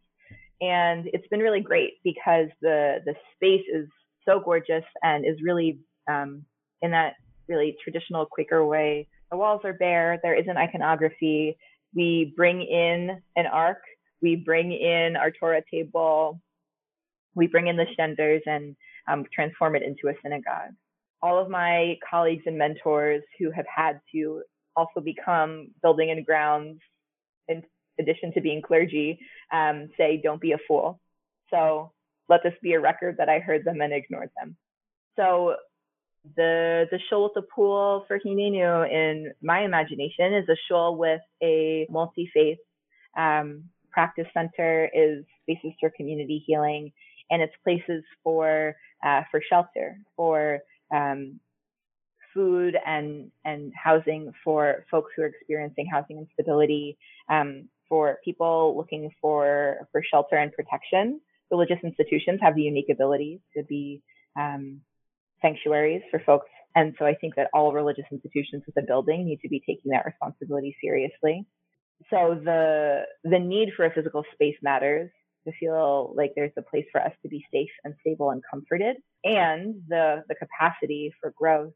And 0.61 1.07
it's 1.13 1.27
been 1.29 1.41
really 1.41 1.61
great 1.61 1.95
because 2.03 2.49
the, 2.63 2.97
the 3.05 3.15
space 3.35 3.65
is 3.73 3.89
so 4.27 4.41
gorgeous 4.41 4.85
and 5.03 5.25
is 5.27 5.37
really 5.43 5.79
um, 6.11 6.45
in 6.83 6.93
that 6.93 7.15
really 7.49 7.77
traditional 7.83 8.27
Quaker 8.27 8.65
way. 8.65 9.09
The 9.31 9.37
walls 9.37 9.61
are 9.65 9.73
bare, 9.73 10.19
there 10.23 10.39
isn't 10.39 10.57
iconography. 10.57 11.57
We 11.95 12.33
bring 12.37 12.63
in 12.63 13.23
an 13.37 13.47
ark, 13.47 13.83
we 14.23 14.37
bring 14.37 14.73
in 14.73 15.17
our 15.17 15.31
Torah 15.31 15.63
table, 15.71 16.41
we 17.35 17.47
bring 17.47 17.67
in 17.67 17.77
the 17.77 17.87
shtenders 17.99 18.41
and 18.47 18.77
um, 19.09 19.25
transform 19.33 19.77
it 19.77 19.83
into 19.83 20.09
a 20.09 20.15
synagogue. 20.23 20.75
All 21.23 21.41
of 21.41 21.49
my 21.49 21.99
colleagues 22.09 22.45
and 22.47 22.59
mentors 22.59 23.23
who 23.39 23.51
have 23.51 23.67
had 23.75 24.01
to 24.13 24.43
also 24.77 25.01
become 25.01 25.69
building 25.83 26.11
and 26.11 26.25
grounds 26.25 26.81
in 27.49 27.63
addition 27.99 28.33
to 28.35 28.41
being 28.41 28.63
clergy 28.63 29.19
um, 29.53 29.89
say 29.97 30.21
don't 30.23 30.41
be 30.41 30.53
a 30.53 30.59
fool. 30.69 31.01
So 31.51 31.93
let 32.29 32.43
this 32.43 32.55
be 32.63 32.73
a 32.73 32.81
record 32.81 33.17
that 33.19 33.29
i 33.29 33.39
heard 33.39 33.65
them 33.65 33.81
and 33.81 33.93
ignored 33.93 34.31
them. 34.37 34.57
So 35.17 35.57
the 36.35 36.87
the 36.91 36.99
shul 37.09 37.25
with 37.25 37.35
the 37.35 37.43
pool 37.43 38.05
for 38.09 38.19
Hinenu 38.19 38.91
in 38.91 39.33
my 39.41 39.65
imagination 39.65 40.35
is 40.35 40.49
a 40.49 40.57
shul 40.69 40.97
with 40.97 41.21
a 41.43 41.87
multi-faith 41.89 42.59
um, 43.17 43.65
practice 43.93 44.27
center 44.35 44.91
is 44.93 45.25
spaces 45.43 45.73
for 45.81 45.91
community 45.97 46.43
healing 46.45 46.93
and 47.31 47.43
it's 47.43 47.55
places 47.65 48.05
for 48.23 48.75
uh, 49.05 49.23
for 49.31 49.41
shelter 49.49 49.99
for 50.17 50.61
um, 50.95 51.41
food 52.37 52.77
and 52.87 53.31
and 53.45 53.73
housing 53.75 54.33
for 54.45 54.85
folks 54.91 55.11
who 55.17 55.23
are 55.23 55.27
experiencing 55.27 55.87
housing 55.91 56.19
instability, 56.19 56.99
um, 57.31 57.69
for 57.89 58.19
people 58.25 58.77
looking 58.77 59.11
for 59.21 59.89
for 59.91 60.03
shelter 60.09 60.37
and 60.37 60.53
protection. 60.53 61.21
Religious 61.51 61.79
institutions 61.83 62.41
have 62.43 62.55
the 62.55 62.63
unique 62.63 62.91
ability 62.91 63.41
to 63.57 63.63
be 63.65 64.03
um, 64.39 64.81
sanctuaries 65.41 66.03
for 66.11 66.21
folks, 66.27 66.51
and 66.75 66.95
so 66.99 67.07
I 67.07 67.15
think 67.15 67.37
that 67.37 67.49
all 67.55 67.73
religious 67.73 68.05
institutions 68.13 68.63
with 68.67 68.77
a 68.77 68.87
building 68.87 69.25
need 69.25 69.41
to 69.43 69.49
be 69.49 69.61
taking 69.61 69.93
that 69.93 70.05
responsibility 70.05 70.77
seriously. 70.83 71.47
So 72.11 72.39
the 72.45 73.03
the 73.25 73.39
need 73.39 73.71
for 73.77 73.87
a 73.87 73.93
physical 73.93 74.25
space 74.35 74.57
matters 74.63 75.11
to 75.47 75.53
feel 75.59 76.13
like 76.17 76.33
there's 76.35 76.53
a 76.57 76.63
place 76.63 76.87
for 76.93 77.01
us 77.01 77.13
to 77.23 77.29
be 77.29 77.45
safe 77.53 77.71
and 77.85 77.95
stable 78.01 78.31
and 78.31 78.43
comforted, 78.51 78.97
and 79.25 79.77
the, 79.89 80.25
the 80.29 80.35
capacity 80.35 81.13
for 81.21 81.33
growth 81.37 81.73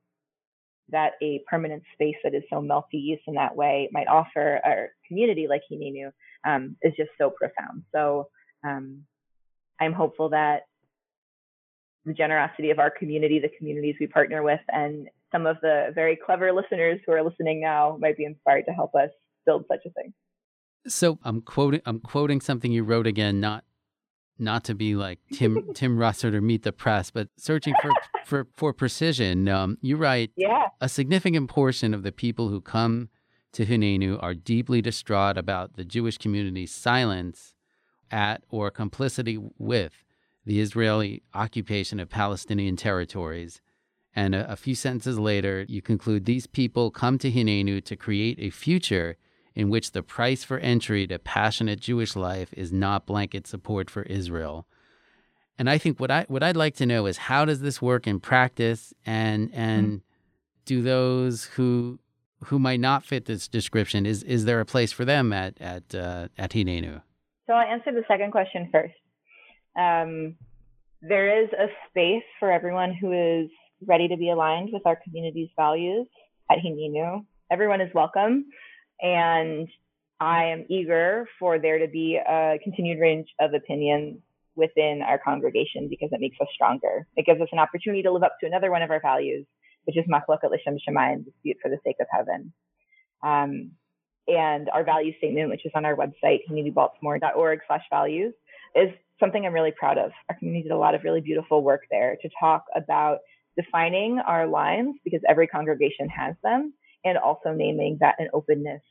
that 0.91 1.13
a 1.23 1.41
permanent 1.49 1.83
space 1.95 2.17
that 2.25 2.35
is 2.35 2.43
so 2.51 2.61
multi-use 2.61 3.21
in 3.27 3.35
that 3.35 3.55
way 3.55 3.89
might 3.93 4.09
offer 4.09 4.57
a 4.57 4.89
community 5.07 5.47
like 5.49 5.63
Hinenu 5.71 6.11
um, 6.45 6.77
is 6.83 6.93
just 6.97 7.11
so 7.17 7.31
profound. 7.31 7.85
So 7.95 8.29
um, 8.65 9.03
I'm 9.81 9.93
hopeful 9.93 10.31
that 10.31 10.63
the 12.05 12.13
generosity 12.13 12.71
of 12.71 12.79
our 12.79 12.91
community, 12.91 13.39
the 13.39 13.51
communities 13.57 13.97
we 14.01 14.07
partner 14.07 14.43
with, 14.43 14.61
and 14.69 15.09
some 15.33 15.47
of 15.47 15.59
the 15.63 15.93
very 15.95 16.17
clever 16.17 16.53
listeners 16.53 17.01
who 17.07 17.13
are 17.13 17.23
listening 17.23 17.61
now 17.61 17.97
might 18.01 18.17
be 18.17 18.25
inspired 18.25 18.65
to 18.67 18.73
help 18.73 18.95
us 18.95 19.11
build 19.47 19.65
such 19.69 19.81
a 19.87 19.91
thing. 19.91 20.13
So 20.87 21.19
I'm 21.25 21.43
quoting 21.43 21.81
I'm 21.87 22.01
quoting 22.01 22.41
something 22.41 22.73
you 22.73 22.85
wrote 22.85 23.07
again, 23.07 23.41
not 23.41 23.65
not 24.39 24.65
to 24.65 24.75
be 24.75 24.95
like 24.97 25.19
Tim 25.33 25.71
Tim 25.75 25.99
Russert 25.99 26.35
or 26.35 26.41
Meet 26.41 26.63
the 26.63 26.73
Press, 26.73 27.11
but 27.11 27.29
searching 27.37 27.75
for 27.83 27.91
for, 28.25 28.47
for 28.55 28.73
precision. 28.73 29.49
Um, 29.49 29.79
you 29.81 29.97
write, 29.97 30.31
yeah. 30.37 30.69
a 30.81 30.89
significant 30.89 31.51
portion 31.51 31.93
of 31.93 32.03
the 32.03 32.13
people 32.13 32.49
who 32.49 32.61
come 32.61 33.09
to 33.53 33.67
Hinenu 33.67 34.23
are 34.23 34.35
deeply 34.35 34.81
distraught 34.81 35.37
about 35.37 35.77
the 35.77 35.85
Jewish 35.85 36.17
community's 36.17 36.73
silence 36.73 37.55
at 38.11 38.43
or 38.49 38.71
complicity 38.71 39.39
with 39.59 40.05
the 40.47 40.61
Israeli 40.61 41.23
occupation 41.35 42.01
of 42.01 42.09
Palestinian 42.09 42.77
territories. 42.77 43.61
And 44.15 44.35
a, 44.35 44.53
a 44.53 44.57
few 44.57 44.75
sentences 44.75 45.19
later, 45.19 45.65
you 45.69 45.83
conclude 45.83 46.25
these 46.25 46.47
people 46.47 46.91
come 46.91 47.19
to 47.19 47.31
Hinenu 47.31 47.85
to 47.85 47.97
create 47.97 48.39
a 48.41 48.51
future 48.51 49.17
in 49.55 49.69
which 49.69 49.93
the 49.93 50.03
price 50.03 50.45
for 50.45 50.59
entry 50.59 51.07
to 51.07 51.19
passionate 51.19 51.81
Jewish 51.81 52.17
life 52.17 52.53
is 52.57 52.73
not 52.73 53.07
blanket 53.07 53.47
support 53.47 53.91
for 53.91 54.03
Israel. 54.03 54.67
And 55.59 55.69
I 55.69 55.77
think 55.77 56.01
what 56.01 56.11
I 56.11 56.25
what 56.29 56.43
I'd 56.43 56.57
like 56.57 56.77
to 56.77 56.87
know 56.87 57.07
is 57.07 57.19
how 57.19 57.45
does 57.45 57.61
this 57.61 57.83
work 57.83 58.07
in 58.07 58.21
practice 58.21 58.95
and 59.05 59.51
and 59.53 59.87
mm-hmm. 59.87 59.97
do 60.65 60.83
those 60.83 61.45
who 61.45 61.99
who 62.45 62.59
might 62.59 62.81
not 62.81 63.05
fit 63.05 63.27
this 63.27 63.49
description 63.49 64.07
is 64.07 64.23
is 64.23 64.45
there 64.47 64.61
a 64.61 64.65
place 64.65 64.93
for 64.93 65.05
them 65.05 65.33
at 65.33 65.61
at 65.61 65.95
uh, 65.95 66.29
at 66.39 66.53
Hinenu? 66.53 67.03
So 67.47 67.53
I'll 67.53 67.69
answer 67.69 67.93
the 67.93 68.05
second 68.09 68.31
question 68.31 68.69
first. 68.73 68.95
Um, 69.77 70.37
there 71.03 71.43
is 71.43 71.51
a 71.53 71.67
space 71.89 72.25
for 72.39 72.51
everyone 72.51 72.95
who 72.95 73.13
is 73.13 73.51
ready 73.87 74.09
to 74.09 74.17
be 74.17 74.31
aligned 74.31 74.71
with 74.73 74.87
our 74.87 74.97
community's 74.97 75.49
values 75.57 76.07
at 76.51 76.59
Hinenu. 76.59 77.25
Everyone 77.51 77.81
is 77.81 77.93
welcome, 77.95 78.47
and 79.03 79.69
I 80.21 80.45
am 80.47 80.67
eager 80.69 81.27
for 81.39 81.59
there 81.59 81.79
to 81.79 81.89
be 81.89 82.17
a 82.17 82.59
continued 82.63 83.01
range 83.01 83.29
of 83.41 83.55
opinions 83.55 84.19
within 84.55 85.01
our 85.03 85.19
congregation 85.19 85.89
because 85.89 86.11
it 86.13 86.21
makes 86.21 86.37
us 86.41 86.49
stronger. 86.55 87.07
It 87.17 87.25
gives 87.25 87.41
us 87.41 87.49
an 87.53 87.59
opportunity 87.59 88.03
to 88.03 88.13
live 88.13 88.23
up 88.23 88.37
to 88.41 88.47
another 88.47 88.71
one 88.71 88.83
of 88.83 88.91
our 88.91 89.01
values, 89.01 89.47
which 89.85 89.97
is 89.97 90.05
machloket 90.05 90.51
l'shem 90.51 90.77
shamayim, 90.87 91.25
dispute 91.25 91.57
for 91.63 91.71
the 91.71 91.79
sake 91.85 91.97
of 92.01 92.07
heaven. 92.11 92.53
Um, 93.23 93.73
and 94.29 94.69
our 94.69 94.85
value 94.85 95.17
statement, 95.17 95.49
which 95.49 95.65
is 95.65 95.73
on 95.75 95.85
our 95.85 95.97
website, 95.97 96.41
hinenubaltimore.org 96.49 97.61
slash 97.67 97.85
values, 97.91 98.35
is 98.75 98.91
something 99.19 99.45
I'm 99.45 99.55
really 99.55 99.73
proud 99.73 99.99
of. 99.99 100.13
Our 100.29 100.37
community 100.39 100.65
did 100.65 100.73
a 100.73 100.79
lot 100.79 100.95
of 100.95 101.03
really 101.05 101.21
beautiful 101.21 101.63
work 101.63 101.83
there 101.91 102.17
to 102.21 102.29
talk 102.39 102.65
about 102.77 103.19
defining 103.57 104.19
our 104.19 104.47
lines 104.47 104.97
because 105.05 105.21
every 105.29 105.47
congregation 105.47 106.09
has 106.09 106.35
them 106.43 106.73
and 107.05 107.19
also 107.19 107.53
naming 107.53 107.99
that 108.01 108.17
an 108.19 108.29
openness 108.33 108.83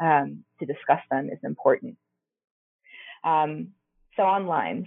um, 0.00 0.44
to 0.60 0.66
discuss 0.66 1.00
them 1.10 1.30
is 1.30 1.38
important. 1.42 1.96
Um, 3.24 3.68
so 4.16 4.22
on 4.22 4.46
lines, 4.46 4.86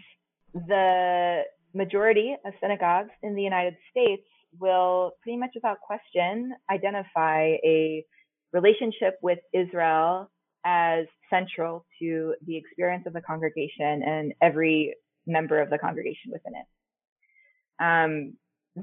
the 0.54 1.44
majority 1.74 2.36
of 2.46 2.54
synagogues 2.62 3.12
in 3.24 3.36
the 3.36 3.42
United 3.42 3.76
States 3.92 4.24
will 4.60 5.12
pretty 5.22 5.38
much 5.38 5.52
without 5.56 5.80
question 5.82 6.54
identify 6.72 7.56
a 7.64 8.06
relationship 8.54 9.18
with 9.22 9.40
Israel 9.54 10.32
as 10.66 11.06
central 11.30 11.86
to 12.00 12.36
the 12.46 12.56
experience 12.58 13.06
of 13.06 13.14
the 13.14 13.22
congregation 13.22 14.04
and 14.04 14.34
every 14.42 14.96
member 15.26 15.62
of 15.62 15.70
the 15.70 15.78
congregation 15.78 16.32
within 16.32 16.54
it. 16.56 16.66
Um, 17.80 18.34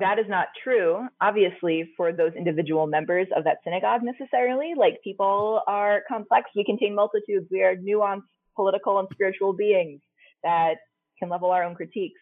that 0.00 0.18
is 0.18 0.26
not 0.28 0.48
true, 0.62 1.06
obviously, 1.20 1.90
for 1.96 2.12
those 2.12 2.32
individual 2.36 2.86
members 2.86 3.28
of 3.36 3.44
that 3.44 3.58
synagogue 3.62 4.02
necessarily. 4.02 4.74
Like 4.76 5.00
people 5.04 5.62
are 5.68 6.02
complex. 6.08 6.50
We 6.56 6.64
contain 6.64 6.94
multitudes. 6.94 7.46
We 7.50 7.62
are 7.62 7.76
nuanced 7.76 8.22
political 8.56 8.98
and 8.98 9.08
spiritual 9.12 9.52
beings 9.52 10.00
that 10.42 10.74
can 11.18 11.28
level 11.28 11.50
our 11.50 11.62
own 11.62 11.74
critiques. 11.74 12.20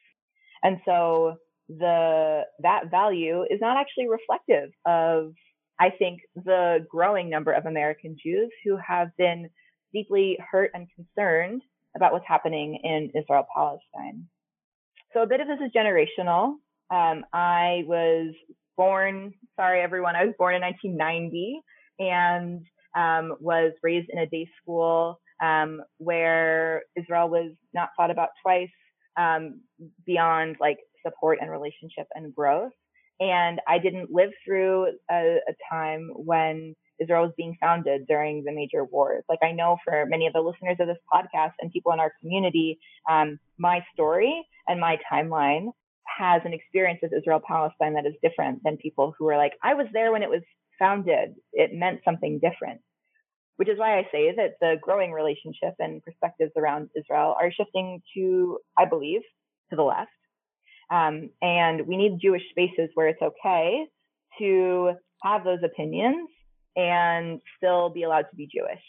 And 0.63 0.79
so 0.85 1.37
the 1.69 2.43
that 2.61 2.91
value 2.91 3.43
is 3.49 3.61
not 3.61 3.79
actually 3.79 4.09
reflective 4.09 4.71
of 4.85 5.33
I 5.81 5.91
think 5.91 6.21
the 6.37 6.87
growing 6.91 7.31
number 7.31 7.53
of 7.53 7.65
American 7.65 8.17
Jews 8.23 8.51
who 8.65 8.77
have 8.77 9.09
been 9.17 9.49
deeply 9.95 10.39
hurt 10.51 10.71
and 10.75 10.87
concerned 10.95 11.63
about 11.97 12.13
what's 12.13 12.27
happening 12.29 12.79
in 12.85 13.11
Israel 13.19 13.47
Palestine. 13.55 14.29
So 15.13 15.23
a 15.23 15.27
bit 15.27 15.41
of 15.41 15.49
this 15.49 15.59
is 15.65 15.73
generational. 15.75 16.57
Um, 16.93 17.25
I 17.33 17.85
was 17.87 18.35
born, 18.77 19.33
sorry 19.57 19.81
everyone, 19.81 20.15
I 20.15 20.27
was 20.27 20.35
born 20.39 20.55
in 20.55 20.61
1990 20.61 21.61
and 21.99 22.63
um, 22.95 23.37
was 23.41 23.73
raised 23.83 24.11
in 24.11 24.19
a 24.19 24.27
day 24.27 24.47
school 24.61 25.19
um, 25.43 25.81
where 25.97 26.83
Israel 26.95 27.31
was 27.31 27.53
not 27.73 27.91
thought 27.97 28.11
about 28.11 28.29
twice 28.43 28.69
um, 29.17 29.63
beyond 30.05 30.57
like 30.61 30.79
support 31.05 31.39
and 31.41 31.51
relationship 31.51 32.07
and 32.15 32.35
growth. 32.35 32.73
And 33.21 33.61
I 33.67 33.79
didn't 33.79 34.11
live 34.11 34.31
through 34.45 34.89
a, 35.11 35.39
a 35.49 35.55
time 35.71 36.11
when 36.15 36.75
Israel 37.01 37.23
was 37.23 37.33
being 37.37 37.57
founded 37.59 38.07
during 38.07 38.45
the 38.45 38.53
major 38.53 38.85
wars. 38.85 39.25
Like 39.31 39.39
I 39.43 39.53
know 39.53 39.79
for 39.85 40.05
many 40.07 40.27
of 40.27 40.35
the 40.35 40.41
listeners 40.41 40.77
of 40.79 40.89
this 40.89 40.99
podcast 41.13 41.53
and 41.61 41.73
people 41.73 41.93
in 41.93 42.01
our 42.01 42.13
community, 42.21 42.79
um, 43.11 43.39
my 43.59 43.83
story 43.95 44.47
and 44.69 44.79
my 44.79 44.99
timeline 45.11 45.69
has 46.18 46.42
an 46.44 46.53
experience 46.53 47.01
with 47.03 47.12
Israel 47.12 47.40
Palestine 47.46 47.94
that 47.94 48.07
is 48.07 48.14
different 48.22 48.62
than 48.64 48.77
people 48.77 49.14
who 49.18 49.29
are 49.29 49.37
like, 49.37 49.53
I 49.62 49.75
was 49.75 49.87
there 49.92 50.12
when 50.12 50.22
it 50.22 50.31
was 50.31 50.42
founded. 50.79 51.35
It 51.53 51.72
meant 51.72 52.01
something 52.05 52.40
different. 52.40 52.81
Which 53.57 53.68
is 53.68 53.79
why 53.79 53.98
I 53.98 54.09
say 54.11 54.35
that 54.35 54.55
the 54.61 54.77
growing 54.81 55.12
relationship 55.12 55.75
and 55.79 56.03
perspectives 56.05 56.53
around 56.57 56.88
Israel 56.96 57.37
are 57.38 57.53
shifting 57.53 58.03
to, 58.14 58.59
I 58.77 58.87
believe, 58.87 59.20
to 59.70 59.77
the 59.77 59.83
left. 59.83 60.11
Um, 60.90 61.31
and 61.40 61.87
we 61.87 61.96
need 61.96 62.20
Jewish 62.20 62.42
spaces 62.51 62.90
where 62.94 63.09
it's 63.09 63.22
okay 63.22 63.87
to 64.38 64.92
have 65.22 65.44
those 65.44 65.61
opinions 65.64 66.29
and 66.77 67.40
still 67.57 67.90
be 67.90 68.03
allowed 68.03 68.27
to 68.31 68.37
be 68.37 68.48
Jewish. 68.53 68.83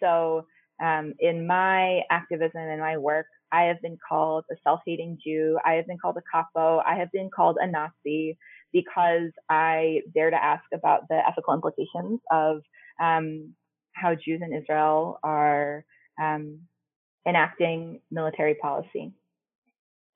So, 0.00 0.46
um, 0.82 1.14
in 1.20 1.46
my 1.46 2.00
activism 2.10 2.60
and 2.60 2.80
my 2.80 2.96
work, 2.96 3.26
I 3.54 3.62
have 3.64 3.80
been 3.80 3.96
called 4.08 4.44
a 4.50 4.56
self-hating 4.64 5.18
Jew. 5.24 5.60
I 5.64 5.74
have 5.74 5.86
been 5.86 5.98
called 5.98 6.16
a 6.16 6.22
capo. 6.30 6.82
I 6.84 6.96
have 6.96 7.12
been 7.12 7.30
called 7.34 7.56
a 7.60 7.68
Nazi 7.68 8.36
because 8.72 9.30
I 9.48 10.00
dare 10.12 10.30
to 10.30 10.44
ask 10.44 10.64
about 10.74 11.06
the 11.08 11.20
ethical 11.24 11.54
implications 11.54 12.18
of 12.32 12.62
um, 13.00 13.54
how 13.92 14.16
Jews 14.16 14.40
in 14.44 14.52
Israel 14.52 15.20
are 15.22 15.84
um, 16.20 16.62
enacting 17.28 18.00
military 18.10 18.56
policy. 18.56 19.12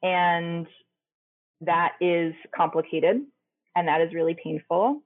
And 0.02 0.66
that 1.60 1.92
is 2.00 2.34
complicated 2.54 3.20
and 3.76 3.86
that 3.86 4.00
is 4.00 4.12
really 4.14 4.36
painful. 4.42 5.00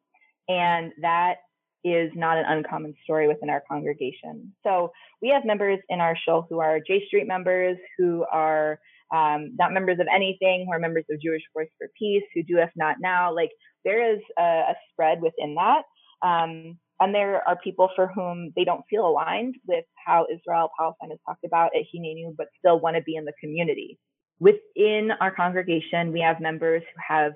And 0.48 0.92
that 1.02 1.36
is 1.84 2.10
not 2.14 2.38
an 2.38 2.44
uncommon 2.46 2.94
story 3.04 3.28
within 3.28 3.50
our 3.50 3.62
congregation. 3.68 4.54
So 4.64 4.92
we 5.20 5.28
have 5.30 5.44
members 5.44 5.78
in 5.88 6.00
our 6.00 6.16
show 6.16 6.46
who 6.48 6.60
are 6.60 6.80
J 6.80 7.04
Street 7.06 7.26
members, 7.26 7.76
who 7.98 8.24
are 8.30 8.78
um, 9.14 9.54
not 9.58 9.72
members 9.72 9.98
of 10.00 10.06
anything, 10.12 10.66
who 10.66 10.72
are 10.72 10.78
members 10.78 11.04
of 11.10 11.20
Jewish 11.20 11.42
Voice 11.54 11.68
for 11.78 11.88
Peace, 11.98 12.22
who 12.34 12.42
do 12.42 12.58
If 12.58 12.70
Not 12.76 12.96
Now. 13.00 13.34
Like 13.34 13.50
there 13.84 14.14
is 14.14 14.20
a, 14.38 14.42
a 14.42 14.74
spread 14.90 15.20
within 15.20 15.56
that. 15.56 15.82
Um, 16.26 16.78
and 17.00 17.12
there 17.12 17.46
are 17.48 17.56
people 17.56 17.90
for 17.96 18.06
whom 18.14 18.52
they 18.54 18.64
don't 18.64 18.84
feel 18.88 19.06
aligned 19.06 19.56
with 19.66 19.84
how 20.06 20.26
Israel 20.32 20.70
Palestine 20.78 21.10
is 21.10 21.18
talked 21.26 21.44
about 21.44 21.72
at 21.74 21.82
Hinenu, 21.92 22.36
but 22.36 22.46
still 22.58 22.78
want 22.78 22.96
to 22.96 23.02
be 23.02 23.16
in 23.16 23.24
the 23.24 23.32
community. 23.40 23.98
Within 24.38 25.10
our 25.20 25.34
congregation, 25.34 26.12
we 26.12 26.20
have 26.20 26.40
members 26.40 26.82
who 26.82 27.14
have 27.14 27.32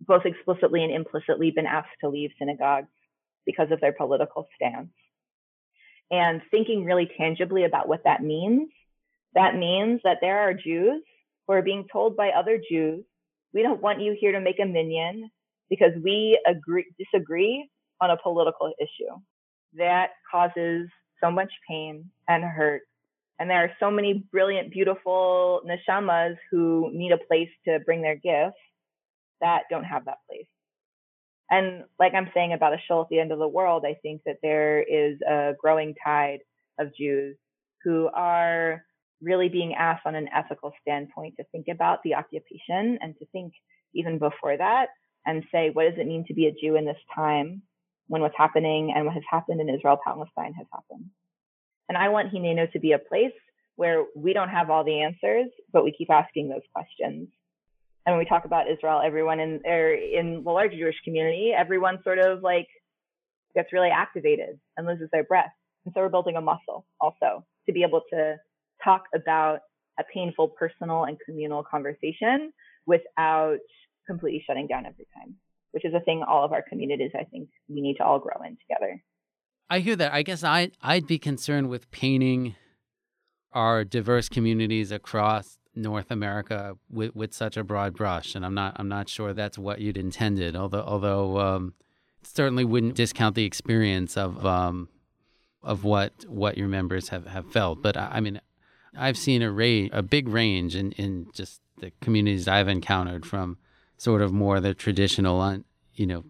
both 0.00 0.22
explicitly 0.24 0.84
and 0.84 0.92
implicitly 0.92 1.50
been 1.50 1.66
asked 1.66 1.96
to 2.00 2.08
leave 2.08 2.30
synagogues 2.38 2.88
because 3.46 3.70
of 3.70 3.80
their 3.80 3.92
political 3.92 4.46
stance. 4.56 4.90
And 6.10 6.42
thinking 6.50 6.84
really 6.84 7.10
tangibly 7.16 7.64
about 7.64 7.88
what 7.88 8.04
that 8.04 8.22
means, 8.22 8.68
that 9.34 9.56
means 9.56 10.00
that 10.04 10.18
there 10.20 10.40
are 10.40 10.54
Jews 10.54 11.02
who 11.46 11.54
are 11.54 11.62
being 11.62 11.86
told 11.90 12.16
by 12.16 12.30
other 12.30 12.60
Jews, 12.70 13.04
we 13.52 13.62
don't 13.62 13.82
want 13.82 14.00
you 14.00 14.16
here 14.18 14.32
to 14.32 14.40
make 14.40 14.58
a 14.60 14.66
minyan 14.66 15.30
because 15.70 15.92
we 16.02 16.38
agree, 16.46 16.86
disagree 16.98 17.68
on 18.00 18.10
a 18.10 18.16
political 18.16 18.72
issue. 18.80 19.12
That 19.74 20.10
causes 20.30 20.88
so 21.22 21.30
much 21.30 21.50
pain 21.68 22.10
and 22.28 22.44
hurt. 22.44 22.82
And 23.38 23.50
there 23.50 23.64
are 23.64 23.72
so 23.78 23.90
many 23.90 24.24
brilliant, 24.32 24.72
beautiful 24.72 25.62
neshamas 25.66 26.36
who 26.50 26.90
need 26.92 27.12
a 27.12 27.18
place 27.18 27.50
to 27.66 27.80
bring 27.80 28.02
their 28.02 28.16
gifts 28.16 28.58
that 29.40 29.62
don't 29.70 29.84
have 29.84 30.06
that 30.06 30.18
place. 30.28 30.46
And 31.50 31.84
like 31.98 32.12
I'm 32.14 32.30
saying 32.34 32.52
about 32.52 32.72
a 32.72 32.78
shul 32.88 33.02
at 33.02 33.08
the 33.08 33.20
end 33.20 33.32
of 33.32 33.38
the 33.38 33.48
world, 33.48 33.84
I 33.86 33.94
think 34.02 34.22
that 34.26 34.38
there 34.42 34.82
is 34.82 35.18
a 35.22 35.52
growing 35.60 35.94
tide 36.02 36.40
of 36.78 36.94
Jews 36.96 37.36
who 37.84 38.08
are 38.12 38.82
really 39.22 39.48
being 39.48 39.74
asked 39.74 40.06
on 40.06 40.14
an 40.14 40.28
ethical 40.34 40.72
standpoint 40.82 41.34
to 41.36 41.44
think 41.52 41.66
about 41.70 42.00
the 42.02 42.14
occupation 42.14 42.98
and 43.00 43.14
to 43.18 43.26
think 43.32 43.52
even 43.94 44.18
before 44.18 44.56
that 44.56 44.88
and 45.24 45.44
say, 45.52 45.70
what 45.72 45.84
does 45.84 45.98
it 45.98 46.06
mean 46.06 46.24
to 46.26 46.34
be 46.34 46.46
a 46.46 46.52
Jew 46.52 46.76
in 46.76 46.84
this 46.84 46.96
time 47.14 47.62
when 48.08 48.22
what's 48.22 48.36
happening 48.36 48.92
and 48.94 49.06
what 49.06 49.14
has 49.14 49.22
happened 49.30 49.60
in 49.60 49.68
Israel 49.68 49.98
Palestine 50.04 50.52
has 50.54 50.66
happened? 50.72 51.06
And 51.88 51.96
I 51.96 52.08
want 52.08 52.32
Hinenu 52.32 52.70
to 52.72 52.80
be 52.80 52.92
a 52.92 52.98
place 52.98 53.32
where 53.76 54.04
we 54.16 54.32
don't 54.32 54.48
have 54.48 54.70
all 54.70 54.84
the 54.84 55.02
answers, 55.02 55.46
but 55.72 55.84
we 55.84 55.94
keep 55.96 56.10
asking 56.10 56.48
those 56.48 56.62
questions 56.74 57.28
and 58.06 58.14
when 58.14 58.18
we 58.20 58.24
talk 58.24 58.44
about 58.44 58.70
Israel, 58.70 59.02
everyone 59.04 59.40
in 59.40 59.60
or 59.66 59.92
in 59.92 60.44
the 60.44 60.50
larger 60.50 60.76
Jewish 60.76 60.94
community, 61.04 61.52
everyone 61.56 61.98
sort 62.04 62.20
of 62.20 62.40
like 62.42 62.68
gets 63.54 63.72
really 63.72 63.90
activated 63.90 64.60
and 64.76 64.86
loses 64.86 65.08
their 65.12 65.24
breath. 65.24 65.52
And 65.84 65.92
so 65.92 66.00
we're 66.00 66.08
building 66.08 66.36
a 66.36 66.40
muscle 66.40 66.86
also 67.00 67.44
to 67.66 67.72
be 67.72 67.82
able 67.82 68.02
to 68.12 68.36
talk 68.82 69.04
about 69.12 69.60
a 69.98 70.04
painful 70.12 70.48
personal 70.48 71.04
and 71.04 71.16
communal 71.26 71.64
conversation 71.64 72.52
without 72.86 73.58
completely 74.06 74.44
shutting 74.46 74.68
down 74.68 74.86
every 74.86 75.06
time, 75.16 75.34
which 75.72 75.84
is 75.84 75.92
a 75.94 76.00
thing 76.00 76.22
all 76.22 76.44
of 76.44 76.52
our 76.52 76.62
communities, 76.68 77.10
I 77.18 77.24
think 77.24 77.48
we 77.68 77.80
need 77.80 77.96
to 77.96 78.04
all 78.04 78.20
grow 78.20 78.40
in 78.46 78.56
together. 78.68 79.02
I 79.68 79.80
hear 79.80 79.96
that. 79.96 80.12
I 80.12 80.22
guess 80.22 80.44
I 80.44 80.70
I'd 80.80 81.08
be 81.08 81.18
concerned 81.18 81.68
with 81.68 81.90
painting 81.90 82.54
our 83.52 83.84
diverse 83.84 84.28
communities 84.28 84.92
across 84.92 85.58
North 85.76 86.10
America 86.10 86.76
with, 86.90 87.14
with 87.14 87.34
such 87.34 87.56
a 87.56 87.64
broad 87.64 87.94
brush, 87.94 88.34
and 88.34 88.44
I'm 88.44 88.54
not 88.54 88.74
I'm 88.76 88.88
not 88.88 89.08
sure 89.08 89.32
that's 89.32 89.58
what 89.58 89.80
you'd 89.80 89.96
intended. 89.98 90.56
Although 90.56 90.84
although 90.84 91.38
um, 91.38 91.74
certainly 92.22 92.64
wouldn't 92.64 92.94
discount 92.94 93.34
the 93.34 93.44
experience 93.44 94.16
of 94.16 94.44
um, 94.44 94.88
of 95.62 95.84
what 95.84 96.12
what 96.26 96.56
your 96.56 96.68
members 96.68 97.10
have, 97.10 97.26
have 97.26 97.50
felt. 97.52 97.82
But 97.82 97.96
I, 97.96 98.12
I 98.14 98.20
mean, 98.20 98.40
I've 98.96 99.18
seen 99.18 99.42
a 99.42 99.50
range, 99.50 99.90
a 99.92 100.02
big 100.02 100.28
range 100.28 100.74
in, 100.74 100.92
in 100.92 101.28
just 101.34 101.60
the 101.78 101.92
communities 102.00 102.48
I've 102.48 102.68
encountered 102.68 103.26
from 103.26 103.58
sort 103.98 104.22
of 104.22 104.32
more 104.32 104.60
the 104.60 104.74
traditional, 104.74 105.40
un, 105.40 105.64
you 105.94 106.06
know, 106.06 106.24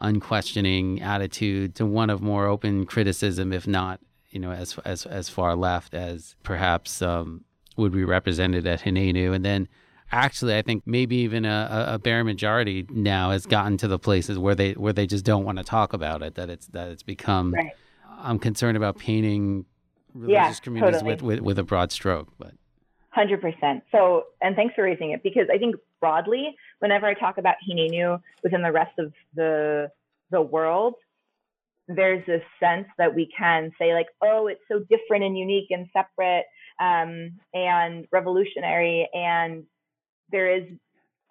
unquestioning 0.00 1.00
attitude 1.00 1.74
to 1.76 1.86
one 1.86 2.10
of 2.10 2.20
more 2.20 2.46
open 2.46 2.86
criticism, 2.86 3.52
if 3.52 3.66
not, 3.66 4.00
you 4.30 4.40
know, 4.40 4.52
as 4.52 4.78
as 4.84 5.06
as 5.06 5.28
far 5.28 5.54
left 5.54 5.94
as 5.94 6.34
perhaps 6.42 7.02
um, 7.02 7.44
would 7.80 7.92
be 7.92 8.04
represented 8.04 8.66
at 8.66 8.82
Hinenu, 8.82 9.34
and 9.34 9.44
then 9.44 9.68
actually 10.12 10.56
I 10.56 10.62
think 10.62 10.82
maybe 10.86 11.16
even 11.16 11.44
a, 11.44 11.86
a 11.94 11.98
bare 11.98 12.24
majority 12.24 12.86
now 12.90 13.30
has 13.30 13.46
gotten 13.46 13.76
to 13.78 13.88
the 13.88 13.98
places 13.98 14.38
where 14.38 14.54
they 14.54 14.72
where 14.72 14.92
they 14.92 15.06
just 15.06 15.24
don't 15.24 15.44
want 15.44 15.58
to 15.58 15.64
talk 15.64 15.92
about 15.92 16.22
it. 16.22 16.34
That 16.34 16.50
it's 16.50 16.66
that 16.68 16.88
it's 16.88 17.02
become. 17.02 17.54
Right. 17.54 17.72
I'm 18.22 18.38
concerned 18.38 18.76
about 18.76 18.98
painting 18.98 19.64
religious 20.14 20.58
yeah, 20.58 20.64
communities 20.64 21.00
totally. 21.00 21.14
with, 21.14 21.22
with 21.22 21.40
with 21.40 21.58
a 21.58 21.64
broad 21.64 21.92
stroke, 21.92 22.28
but. 22.38 22.52
Hundred 23.12 23.40
percent. 23.40 23.82
So, 23.90 24.26
and 24.40 24.54
thanks 24.54 24.76
for 24.76 24.84
raising 24.84 25.10
it 25.10 25.20
because 25.24 25.48
I 25.52 25.58
think 25.58 25.74
broadly, 26.00 26.54
whenever 26.78 27.06
I 27.06 27.14
talk 27.14 27.38
about 27.38 27.56
Hinenu 27.68 28.20
within 28.44 28.62
the 28.62 28.70
rest 28.70 28.96
of 29.00 29.12
the 29.34 29.90
the 30.30 30.40
world, 30.40 30.94
there's 31.88 32.24
this 32.26 32.42
sense 32.60 32.86
that 32.98 33.14
we 33.14 33.28
can 33.36 33.72
say 33.80 33.94
like, 33.94 34.06
oh, 34.22 34.46
it's 34.46 34.60
so 34.68 34.78
different 34.88 35.24
and 35.24 35.36
unique 35.36 35.70
and 35.70 35.88
separate 35.92 36.44
um, 36.80 37.38
and 37.52 38.06
revolutionary, 38.10 39.08
and 39.12 39.64
there 40.32 40.56
is 40.56 40.64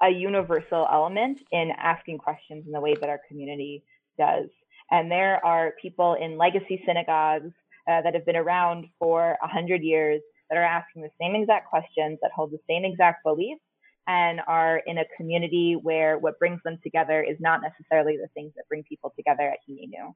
a 0.02 0.10
universal 0.10 0.88
element 0.90 1.42
in 1.52 1.72
asking 1.78 2.18
questions 2.20 2.66
in 2.66 2.72
the 2.72 2.80
way 2.80 2.94
that 2.96 3.10
our 3.10 3.22
community 3.28 3.84
does. 4.18 4.48
And 4.92 5.12
there 5.12 5.44
are 5.46 5.74
people 5.82 6.14
in 6.14 6.38
legacy 6.38 6.82
synagogues 6.86 7.52
uh, 7.90 8.02
that 8.04 8.14
have 8.14 8.26
been 8.26 8.36
around 8.36 8.86
for 9.00 9.38
a 9.44 9.48
hundred 9.48 9.82
years 9.82 10.22
that 10.50 10.58
are 10.58 10.64
asking 10.64 11.02
the 11.02 11.10
same 11.20 11.36
exact 11.36 11.70
questions, 11.70 12.20
that 12.22 12.32
hold 12.36 12.52
the 12.52 12.60
same 12.70 12.86
exact 12.86 13.24
beliefs, 13.24 13.62
and 14.08 14.42
are 14.48 14.82
in 14.88 14.98
a 14.98 15.06
community 15.18 15.78
where 15.82 16.18
what 16.18 16.40
brings 16.40 16.60
them 16.64 16.80
together 16.82 17.22
is 17.22 17.38
not 17.40 17.62
necessarily 17.62 18.18
the 18.18 18.30
things 18.34 18.54
that 18.56 18.68
bring 18.68 18.84
people 18.84 19.14
together 19.16 19.44
at 19.44 19.60
Hinenu. 19.70 20.14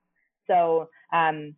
So 0.47 0.89
um, 1.13 1.55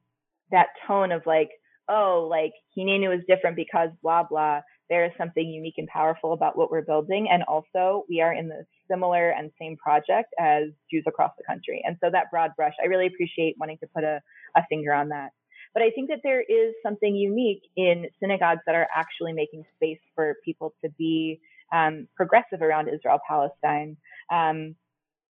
that 0.51 0.67
tone 0.85 1.11
of 1.11 1.25
like, 1.25 1.51
oh, 1.87 2.27
like 2.29 2.53
Hinenu 2.77 3.15
is 3.15 3.23
different 3.27 3.55
because 3.55 3.89
blah 4.01 4.23
blah. 4.23 4.61
There 4.87 5.05
is 5.05 5.11
something 5.17 5.47
unique 5.47 5.75
and 5.77 5.87
powerful 5.87 6.33
about 6.33 6.55
what 6.57 6.69
we're 6.69 6.83
building, 6.83 7.27
and 7.31 7.43
also 7.43 8.05
we 8.07 8.21
are 8.21 8.33
in 8.33 8.47
the 8.47 8.65
similar 8.89 9.29
and 9.31 9.51
same 9.59 9.77
project 9.77 10.33
as 10.39 10.65
Jews 10.91 11.03
across 11.07 11.31
the 11.37 11.43
country. 11.43 11.81
And 11.83 11.97
so 12.03 12.09
that 12.11 12.29
broad 12.29 12.51
brush, 12.55 12.73
I 12.81 12.85
really 12.85 13.07
appreciate 13.07 13.55
wanting 13.59 13.79
to 13.79 13.87
put 13.87 14.03
a, 14.03 14.21
a 14.55 14.61
finger 14.69 14.93
on 14.93 15.09
that. 15.09 15.31
But 15.73 15.83
I 15.83 15.89
think 15.89 16.09
that 16.09 16.21
there 16.23 16.41
is 16.41 16.73
something 16.83 17.15
unique 17.15 17.63
in 17.75 18.05
synagogues 18.19 18.61
that 18.65 18.75
are 18.75 18.87
actually 18.95 19.33
making 19.33 19.65
space 19.75 19.99
for 20.15 20.35
people 20.45 20.73
to 20.83 20.89
be 20.97 21.41
um, 21.73 22.07
progressive 22.15 22.61
around 22.61 22.87
Israel 22.87 23.19
Palestine. 23.27 23.97
Um, 24.31 24.75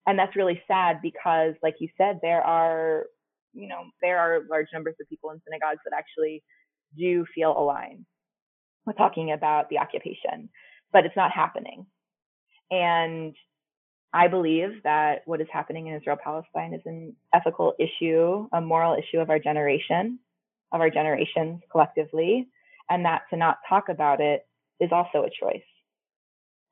and 0.07 0.19
that's 0.19 0.37
really 0.37 0.61
sad 0.69 1.01
because, 1.01 1.55
like 1.63 1.77
you 1.79 1.89
said, 1.97 2.19
there 2.21 2.43
are, 2.43 3.07
you 3.55 3.69
know, 3.69 3.85
there 4.03 4.19
are 4.19 4.43
large 4.51 4.69
numbers 4.73 4.95
of 5.01 5.09
people 5.09 5.31
in 5.31 5.41
synagogues 5.45 5.81
that 5.85 5.97
actually 5.97 6.43
do 6.97 7.25
feel 7.35 7.57
aligned 7.57 8.05
with 8.87 8.97
talking 8.97 9.33
about 9.33 9.69
the 9.71 9.79
occupation, 9.79 10.49
but 10.93 11.05
it's 11.07 11.17
not 11.17 11.31
happening. 11.31 11.87
And 12.71 13.35
I 14.13 14.29
believe 14.29 14.83
that 14.85 15.23
what 15.25 15.41
is 15.41 15.49
happening 15.53 15.87
in 15.87 15.95
Israel 15.95 16.19
Palestine 16.23 16.75
is 16.75 16.83
an 16.85 17.17
ethical 17.35 17.75
issue, 17.79 18.49
a 18.53 18.61
moral 18.61 18.97
issue 18.97 19.19
of 19.19 19.31
our 19.31 19.39
generation 19.39 20.19
of 20.75 20.81
our 20.81 20.91
generations 20.91 21.61
collectively, 21.71 22.49
and 22.91 23.05
that 23.05 23.23
to 23.31 23.37
not 23.37 23.59
talk 23.69 23.89
about 23.89 24.21
it 24.21 24.45
is 24.81 24.91
also 24.93 25.23
a 25.25 25.31
choice. 25.31 25.63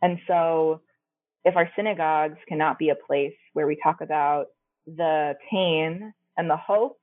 And 0.03 0.18
so, 0.27 0.81
if 1.45 1.57
our 1.57 1.71
synagogues 1.77 2.38
cannot 2.49 2.79
be 2.79 2.90
a 2.90 2.97
place 2.97 3.35
where 3.53 3.66
we 3.66 3.79
talk 3.83 4.01
about 4.01 4.47
the 4.87 5.35
pain 5.51 6.12
and 6.37 6.49
the 6.49 6.57
hope 6.57 6.99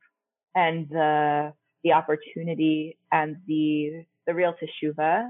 and 0.55 0.89
the 0.89 1.53
the 1.83 1.93
opportunity 1.93 2.97
and 3.11 3.37
the 3.47 4.05
the 4.27 4.33
real 4.33 4.53
teshuva 4.53 5.29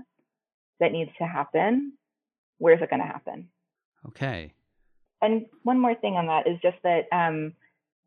that 0.80 0.92
needs 0.92 1.12
to 1.18 1.26
happen, 1.26 1.94
where's 2.58 2.82
it 2.82 2.90
going 2.90 3.02
to 3.02 3.06
happen? 3.06 3.50
Okay. 4.08 4.54
And 5.22 5.46
one 5.64 5.80
more 5.80 5.96
thing 5.96 6.16
on 6.16 6.28
that 6.28 6.48
is 6.48 6.58
just 6.62 6.78
that 6.84 7.08
um, 7.12 7.54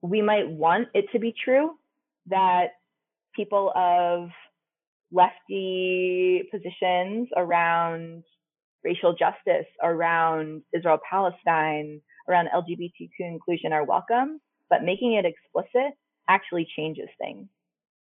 we 0.00 0.22
might 0.22 0.48
want 0.48 0.88
it 0.94 1.06
to 1.12 1.18
be 1.18 1.34
true 1.44 1.72
that 2.26 2.72
people 3.34 3.72
of 3.74 4.30
lefty 5.10 6.48
positions 6.50 7.28
around 7.36 8.24
racial 8.82 9.12
justice, 9.12 9.66
around 9.82 10.62
Israel 10.74 10.98
Palestine, 11.08 12.00
around 12.28 12.48
LGBTQ 12.54 13.10
inclusion 13.20 13.72
are 13.72 13.84
welcome, 13.84 14.40
but 14.72 14.82
making 14.82 15.12
it 15.12 15.26
explicit 15.26 15.92
actually 16.30 16.66
changes 16.74 17.10
things. 17.18 17.46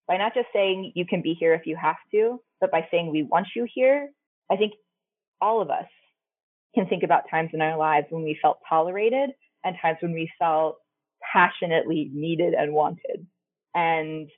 By 0.08 0.18
not 0.18 0.36
just 0.36 0.46
saying 0.54 0.92
you 0.94 1.08
can 1.08 1.24
be 1.24 1.34
here 1.34 1.56
if 1.56 1.66
you 1.66 1.76
have 1.76 1.96
to, 2.12 2.40
but 2.60 2.70
by 2.70 2.88
saying 2.92 3.10
we 3.10 3.24
want 3.24 3.48
you 3.56 3.66
here, 3.74 4.12
I 4.52 4.58
think 4.58 4.74
all 5.42 5.60
of 5.60 5.72
us 5.72 5.88
can 6.76 6.86
think 6.86 7.02
about 7.02 7.24
times 7.32 7.50
in 7.54 7.62
our 7.62 7.80
lives 7.80 8.06
when 8.12 8.22
we 8.22 8.38
felt 8.40 8.60
tolerated 8.70 9.32
and 9.64 9.76
times 9.82 9.98
when 10.02 10.14
we 10.14 10.30
felt 10.38 10.78
passionately 11.34 12.12
needed 12.14 12.54
and 12.54 12.74
wanted. 12.74 13.26
And 13.74 14.30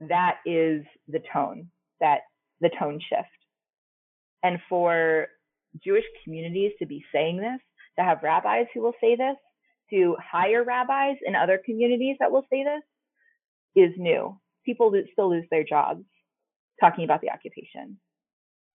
that 0.00 0.38
is 0.44 0.82
the 1.06 1.22
tone, 1.32 1.70
that 2.00 2.22
the 2.60 2.70
tone 2.76 2.98
shift. 3.08 3.28
And 4.42 4.58
for 4.68 5.28
Jewish 5.84 6.04
communities 6.24 6.72
to 6.80 6.86
be 6.86 7.04
saying 7.12 7.36
this, 7.36 7.60
to 8.00 8.04
have 8.04 8.24
rabbis 8.24 8.66
who 8.74 8.80
will 8.80 8.94
say 9.00 9.14
this, 9.14 9.36
to 9.90 10.16
hire 10.20 10.64
rabbis 10.64 11.16
in 11.24 11.34
other 11.34 11.60
communities 11.64 12.16
that 12.20 12.30
will 12.30 12.46
say 12.50 12.64
this 12.64 13.84
is 13.84 13.92
new. 13.96 14.38
People 14.64 14.92
still 15.12 15.30
lose 15.30 15.44
their 15.50 15.64
jobs 15.64 16.04
talking 16.80 17.04
about 17.04 17.20
the 17.20 17.30
occupation. 17.30 17.98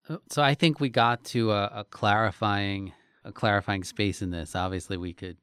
Oh, 0.10 0.19
so 0.30 0.41
I 0.41 0.54
think 0.54 0.80
we 0.80 0.89
got 0.89 1.24
to 1.26 1.52
a, 1.52 1.72
a 1.76 1.84
clarifying 1.84 2.93
a 3.26 3.32
clarifying 3.32 3.84
space 3.84 4.22
in 4.22 4.32
this. 4.32 4.56
Obviously, 4.56 4.98
we 4.98 5.13
could 5.13 5.38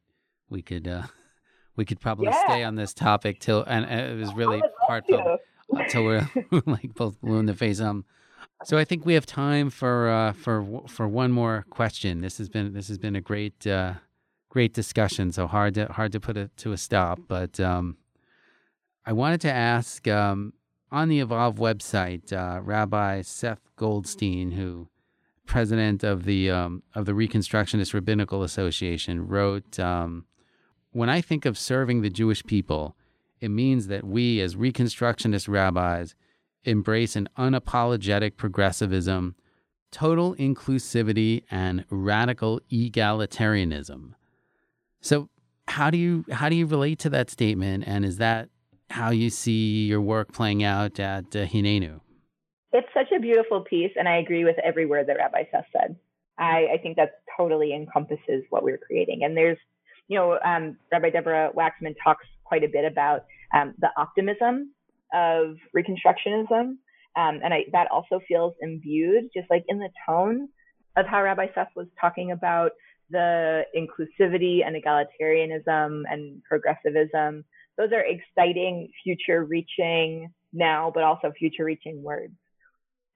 we 0.48 0.62
could 0.62 0.88
uh, 0.88 1.02
we 1.76 1.84
could 1.84 2.00
probably 2.00 2.26
yeah. 2.26 2.44
stay 2.44 2.64
on 2.64 2.74
this 2.76 2.94
topic 2.94 3.40
till 3.40 3.62
and, 3.64 3.84
and 3.86 4.12
it 4.12 4.18
was 4.18 4.34
really 4.34 4.62
heartfelt 4.86 5.40
until 5.70 6.04
we're 6.04 6.28
like 6.66 6.94
both 6.94 7.20
blue 7.20 7.38
in 7.38 7.46
the 7.46 7.54
face. 7.54 7.80
Um, 7.80 8.04
so 8.64 8.78
I 8.78 8.84
think 8.84 9.04
we 9.04 9.14
have 9.14 9.26
time 9.26 9.70
for 9.70 10.08
uh, 10.08 10.32
for 10.32 10.82
for 10.88 11.06
one 11.06 11.32
more 11.32 11.66
question. 11.70 12.20
This 12.20 12.38
has 12.38 12.48
been 12.48 12.72
this 12.72 12.88
has 12.88 12.98
been 12.98 13.16
a 13.16 13.20
great 13.20 13.66
uh, 13.66 13.94
great 14.48 14.72
discussion. 14.72 15.32
So 15.32 15.46
hard 15.46 15.74
to 15.74 15.86
hard 15.86 16.12
to 16.12 16.20
put 16.20 16.36
it 16.36 16.56
to 16.58 16.72
a 16.72 16.76
stop. 16.76 17.20
But 17.28 17.60
um, 17.60 17.96
I 19.04 19.12
wanted 19.12 19.40
to 19.42 19.52
ask 19.52 20.06
um, 20.08 20.52
on 20.90 21.08
the 21.08 21.20
Evolve 21.20 21.56
website, 21.56 22.32
uh, 22.32 22.60
Rabbi 22.62 23.22
Seth 23.22 23.60
Goldstein, 23.76 24.52
who 24.52 24.88
president 25.46 26.02
of 26.02 26.24
the 26.24 26.50
um, 26.50 26.82
of 26.94 27.06
the 27.06 27.12
Reconstructionist 27.12 27.94
Rabbinical 27.94 28.42
Association, 28.42 29.26
wrote, 29.26 29.78
um, 29.78 30.26
"When 30.90 31.08
I 31.08 31.20
think 31.20 31.44
of 31.44 31.58
serving 31.58 32.02
the 32.02 32.10
Jewish 32.10 32.44
people." 32.44 32.96
It 33.38 33.50
means 33.50 33.88
that 33.88 34.02
we, 34.02 34.40
as 34.40 34.56
Reconstructionist 34.56 35.46
rabbis, 35.46 36.14
embrace 36.64 37.16
an 37.16 37.28
unapologetic 37.36 38.36
progressivism, 38.36 39.36
total 39.90 40.34
inclusivity, 40.36 41.44
and 41.50 41.84
radical 41.90 42.60
egalitarianism. 42.72 44.14
So, 45.00 45.28
how 45.68 45.90
do 45.90 45.98
you 45.98 46.24
how 46.30 46.48
do 46.48 46.56
you 46.56 46.66
relate 46.66 46.98
to 47.00 47.10
that 47.10 47.30
statement, 47.30 47.84
and 47.86 48.04
is 48.04 48.18
that 48.18 48.48
how 48.90 49.10
you 49.10 49.30
see 49.30 49.86
your 49.86 50.00
work 50.00 50.32
playing 50.32 50.62
out 50.62 51.00
at 51.00 51.24
uh, 51.34 51.46
Hinenu? 51.46 52.00
It's 52.72 52.88
such 52.94 53.10
a 53.16 53.20
beautiful 53.20 53.62
piece, 53.62 53.92
and 53.96 54.08
I 54.08 54.18
agree 54.18 54.44
with 54.44 54.56
every 54.62 54.86
word 54.86 55.06
that 55.08 55.16
Rabbi 55.16 55.44
Seth 55.50 55.66
said. 55.72 55.96
I, 56.38 56.66
I 56.74 56.78
think 56.82 56.96
that 56.96 57.20
totally 57.36 57.74
encompasses 57.74 58.44
what 58.50 58.62
we're 58.62 58.78
creating. 58.78 59.20
And 59.22 59.36
there's, 59.36 59.58
you 60.08 60.18
know, 60.18 60.38
um, 60.44 60.76
Rabbi 60.92 61.10
Deborah 61.10 61.50
Waxman 61.56 61.94
talks 62.02 62.26
quite 62.44 62.64
a 62.64 62.68
bit 62.68 62.84
about 62.84 63.24
um, 63.54 63.74
the 63.78 63.88
optimism 63.96 64.72
of 65.14 65.56
Reconstructionism. 65.74 66.76
Um, 67.16 67.40
and 67.42 67.54
I, 67.54 67.64
that 67.72 67.88
also 67.90 68.20
feels 68.28 68.52
imbued, 68.60 69.30
just 69.34 69.48
like 69.48 69.64
in 69.68 69.78
the 69.78 69.88
tone 70.06 70.48
of 70.96 71.06
how 71.06 71.22
Rabbi 71.22 71.46
Seth 71.54 71.68
was 71.74 71.86
talking 71.98 72.30
about 72.30 72.72
the 73.10 73.64
inclusivity 73.76 74.66
and 74.66 74.76
egalitarianism 74.76 76.02
and 76.10 76.42
progressivism 76.44 77.44
those 77.76 77.92
are 77.92 78.04
exciting, 78.04 78.88
future 79.04 79.44
reaching 79.44 80.32
now, 80.52 80.90
but 80.94 81.02
also 81.02 81.32
future 81.38 81.64
reaching 81.64 82.02
words. 82.02 82.32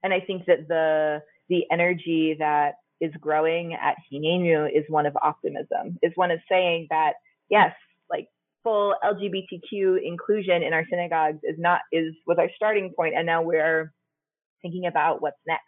And 0.02 0.12
I 0.12 0.20
think 0.20 0.46
that 0.46 0.68
the, 0.68 1.22
the 1.48 1.64
energy 1.70 2.36
that 2.38 2.74
is 3.00 3.12
growing 3.20 3.74
at 3.74 3.96
Hinenu 4.12 4.68
is 4.70 4.84
one 4.88 5.06
of 5.06 5.16
optimism, 5.22 5.98
is 6.02 6.12
one 6.14 6.30
of 6.30 6.40
saying 6.48 6.88
that, 6.90 7.14
yes, 7.48 7.74
like 8.10 8.28
full 8.62 8.94
LGBTQ 9.02 10.02
inclusion 10.04 10.62
in 10.62 10.74
our 10.74 10.84
synagogues 10.90 11.40
is 11.42 11.56
not, 11.58 11.80
is, 11.90 12.14
was 12.26 12.36
our 12.38 12.50
starting 12.54 12.92
point, 12.94 13.14
And 13.16 13.26
now 13.26 13.42
we're 13.42 13.92
thinking 14.60 14.86
about 14.86 15.22
what's 15.22 15.38
next. 15.46 15.64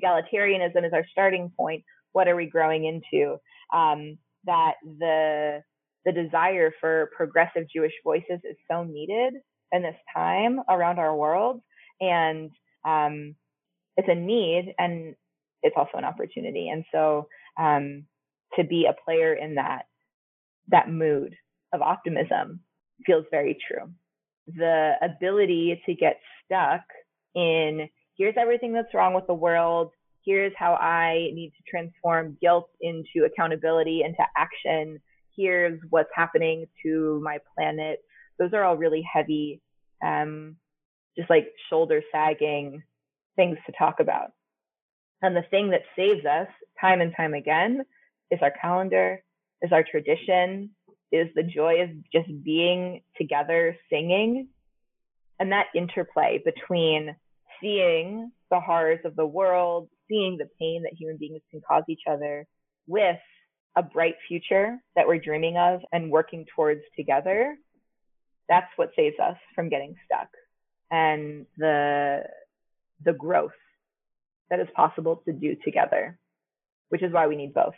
Egalitarianism 0.00 0.86
is 0.86 0.92
our 0.92 1.06
starting 1.10 1.50
point. 1.56 1.82
What 2.18 2.26
are 2.26 2.34
we 2.34 2.46
growing 2.46 2.84
into? 2.84 3.36
Um, 3.72 4.18
that 4.44 4.72
the, 4.82 5.62
the 6.04 6.10
desire 6.10 6.72
for 6.80 7.10
progressive 7.16 7.70
Jewish 7.72 7.92
voices 8.02 8.40
is 8.42 8.56
so 8.68 8.82
needed 8.82 9.34
in 9.70 9.82
this 9.82 9.94
time 10.12 10.58
around 10.68 10.98
our 10.98 11.14
world. 11.14 11.60
And 12.00 12.50
um, 12.84 13.36
it's 13.96 14.08
a 14.10 14.16
need 14.16 14.74
and 14.80 15.14
it's 15.62 15.76
also 15.76 15.92
an 15.94 16.04
opportunity. 16.04 16.68
And 16.70 16.84
so 16.90 17.28
um, 17.56 18.06
to 18.56 18.64
be 18.64 18.88
a 18.90 19.00
player 19.04 19.32
in 19.32 19.54
that, 19.54 19.82
that 20.72 20.90
mood 20.90 21.36
of 21.72 21.82
optimism 21.82 22.62
feels 23.06 23.26
very 23.30 23.56
true. 23.68 23.92
The 24.48 24.94
ability 25.00 25.80
to 25.86 25.94
get 25.94 26.18
stuck 26.44 26.82
in 27.36 27.88
here's 28.16 28.34
everything 28.36 28.72
that's 28.72 28.92
wrong 28.92 29.14
with 29.14 29.28
the 29.28 29.34
world. 29.34 29.92
Here's 30.28 30.52
how 30.58 30.74
I 30.74 31.30
need 31.32 31.54
to 31.56 31.62
transform 31.66 32.36
guilt 32.38 32.68
into 32.82 33.24
accountability, 33.24 34.02
into 34.04 34.22
action. 34.36 35.00
Here's 35.34 35.80
what's 35.88 36.10
happening 36.14 36.66
to 36.82 37.18
my 37.24 37.38
planet. 37.54 38.00
Those 38.38 38.52
are 38.52 38.62
all 38.62 38.76
really 38.76 39.02
heavy, 39.10 39.62
um, 40.04 40.56
just 41.16 41.30
like 41.30 41.48
shoulder 41.70 42.02
sagging 42.12 42.82
things 43.36 43.56
to 43.64 43.72
talk 43.78 44.00
about. 44.00 44.32
And 45.22 45.34
the 45.34 45.46
thing 45.50 45.70
that 45.70 45.80
saves 45.96 46.26
us 46.26 46.48
time 46.78 47.00
and 47.00 47.14
time 47.16 47.32
again 47.32 47.86
is 48.30 48.40
our 48.42 48.52
calendar, 48.60 49.24
is 49.62 49.72
our 49.72 49.82
tradition, 49.82 50.72
is 51.10 51.28
the 51.34 51.42
joy 51.42 51.80
of 51.84 51.88
just 52.12 52.28
being 52.44 53.00
together 53.16 53.78
singing. 53.88 54.48
And 55.40 55.52
that 55.52 55.68
interplay 55.74 56.42
between 56.44 57.16
seeing 57.62 58.30
the 58.50 58.60
horrors 58.60 59.00
of 59.06 59.16
the 59.16 59.26
world, 59.26 59.88
seeing 60.08 60.36
the 60.38 60.48
pain 60.58 60.82
that 60.82 60.92
human 60.98 61.16
beings 61.16 61.42
can 61.50 61.60
cause 61.66 61.84
each 61.88 62.02
other 62.10 62.46
with 62.86 63.18
a 63.76 63.82
bright 63.82 64.14
future 64.26 64.76
that 64.96 65.06
we're 65.06 65.18
dreaming 65.18 65.56
of 65.56 65.80
and 65.92 66.10
working 66.10 66.46
towards 66.54 66.80
together, 66.96 67.56
that's 68.48 68.70
what 68.76 68.90
saves 68.96 69.16
us 69.22 69.36
from 69.54 69.68
getting 69.68 69.94
stuck. 70.04 70.28
And 70.90 71.46
the 71.56 72.22
the 73.04 73.12
growth 73.12 73.52
that 74.50 74.58
is 74.58 74.66
possible 74.74 75.22
to 75.26 75.32
do 75.32 75.54
together, 75.64 76.18
which 76.88 77.02
is 77.02 77.12
why 77.12 77.26
we 77.26 77.36
need 77.36 77.54
both. 77.54 77.74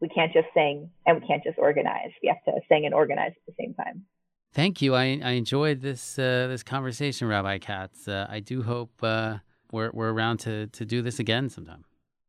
We 0.00 0.08
can't 0.08 0.32
just 0.32 0.46
sing 0.54 0.90
and 1.04 1.20
we 1.20 1.26
can't 1.26 1.42
just 1.44 1.58
organize. 1.58 2.10
We 2.22 2.28
have 2.28 2.42
to 2.44 2.60
sing 2.68 2.86
and 2.86 2.94
organize 2.94 3.32
at 3.36 3.46
the 3.46 3.54
same 3.58 3.74
time. 3.74 4.04
Thank 4.52 4.82
you. 4.82 4.94
I, 4.94 5.20
I 5.22 5.30
enjoyed 5.32 5.80
this 5.80 6.18
uh, 6.18 6.46
this 6.48 6.62
conversation, 6.62 7.26
Rabbi 7.26 7.58
Katz. 7.58 8.06
Uh, 8.06 8.26
I 8.28 8.40
do 8.40 8.62
hope 8.62 8.92
uh, 9.02 9.38
we're 9.72 9.90
we're 9.92 10.12
around 10.12 10.38
to 10.38 10.68
to 10.68 10.84
do 10.84 11.02
this 11.02 11.18
again 11.18 11.50
sometime. 11.50 11.84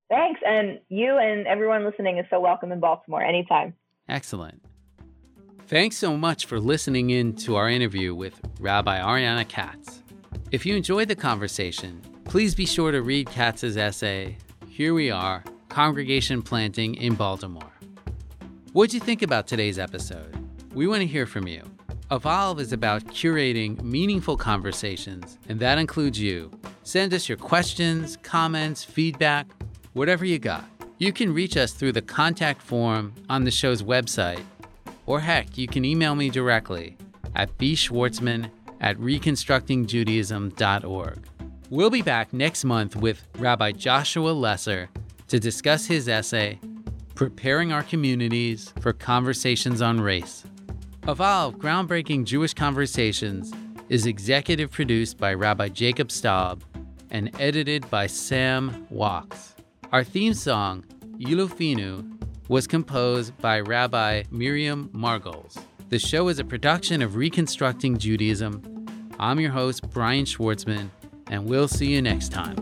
Thanks, 0.10 0.42
and 0.46 0.80
you 0.90 1.18
and 1.18 1.46
everyone 1.48 1.86
listening 1.86 2.18
is 2.18 2.26
so 2.30 2.40
welcome 2.40 2.72
in 2.72 2.80
Baltimore 2.80 3.22
anytime. 3.22 3.74
Excellent. 4.10 4.62
Thanks 5.68 5.96
so 5.96 6.18
much 6.18 6.46
for 6.46 6.60
listening 6.60 7.10
in 7.10 7.36
to 7.38 7.56
our 7.56 7.70
interview 7.70 8.14
with 8.14 8.40
Rabbi 8.60 9.00
Ariana 9.00 9.48
Katz. 9.48 10.04
If 10.52 10.66
you 10.66 10.76
enjoyed 10.76 11.08
the 11.08 11.16
conversation, 11.16 12.02
please 12.26 12.54
be 12.54 12.66
sure 12.66 12.92
to 12.92 13.02
read 13.02 13.30
Katz's 13.30 13.78
essay, 13.78 14.38
Here 14.68 14.94
We 14.94 15.10
Are 15.10 15.44
Congregation 15.70 16.42
Planting 16.42 16.96
in 16.96 17.16
Baltimore. 17.16 17.72
What'd 18.74 18.94
you 18.94 19.00
think 19.00 19.22
about 19.22 19.48
today's 19.48 19.80
episode? 19.80 20.36
We 20.76 20.86
want 20.86 21.02
to 21.02 21.08
hear 21.08 21.26
from 21.26 21.48
you. 21.48 21.64
Evolve 22.14 22.60
is 22.60 22.72
about 22.72 23.04
curating 23.06 23.82
meaningful 23.82 24.38
conversations, 24.38 25.40
and 25.50 25.60
that 25.60 25.80
includes 25.80 26.20
you. 26.20 26.52
Send 26.84 27.12
us 27.12 27.28
your 27.28 27.40
questions, 27.40 28.20
comments, 28.22 28.84
feedback, 28.84 29.48
whatever 29.94 30.24
you 30.24 30.38
got. 30.38 30.64
You 31.00 31.12
can 31.12 31.34
reach 31.34 31.58
us 31.58 31.74
through 31.74 31.94
the 31.94 32.04
contact 32.04 32.62
form 32.62 33.16
on 33.32 33.46
the 33.46 33.52
show's 33.52 33.82
website, 33.82 34.44
or 35.08 35.22
heck, 35.22 35.58
you 35.58 35.68
can 35.68 35.84
email 35.84 36.14
me 36.14 36.30
directly 36.30 36.98
at 37.36 37.58
bschwartzman 37.58 38.52
at 38.80 38.96
reconstructingjudaism.org. 39.00 41.20
We'll 41.72 41.90
be 41.90 42.04
back 42.04 42.32
next 42.32 42.64
month 42.64 42.96
with 42.96 43.26
Rabbi 43.40 43.72
Joshua 43.72 44.30
Lesser 44.30 44.88
to 45.30 45.40
discuss 45.40 45.88
his 45.88 46.08
essay, 46.08 46.60
Preparing 47.16 47.72
Our 47.72 47.82
Communities 47.82 48.72
for 48.82 48.94
Conversations 48.94 49.82
on 49.82 50.00
Race. 50.00 50.44
Evolve 51.08 51.56
Groundbreaking 51.58 52.26
Jewish 52.26 52.54
Conversations 52.54 53.54
is 53.90 54.06
executive 54.06 54.72
produced 54.72 55.18
by 55.18 55.34
Rabbi 55.34 55.70
Jacob 55.70 56.12
Staub 56.12 56.64
and 57.12 57.30
edited 57.40 57.90
by 57.90 58.08
Sam 58.08 58.88
Walks. 58.90 59.56
Our 59.92 60.04
theme 60.04 60.34
song, 60.34 60.86
Yilufinu, 61.18 62.10
was 62.48 62.68
composed 62.68 63.38
by 63.38 63.60
Rabbi 63.60 64.24
Miriam 64.32 64.90
Margles. 64.94 65.58
The 65.90 66.00
show 66.00 66.30
is 66.30 66.40
a 66.40 66.46
production 66.46 67.02
of 67.02 67.16
Reconstructing 67.16 67.98
Judaism. 67.98 68.88
I'm 69.20 69.40
your 69.40 69.52
host, 69.52 69.90
Brian 69.90 70.26
Schwartzman 70.26 70.90
and 71.28 71.46
we'll 71.46 71.68
see 71.68 71.88
you 71.88 72.02
next 72.02 72.30
time. 72.32 72.56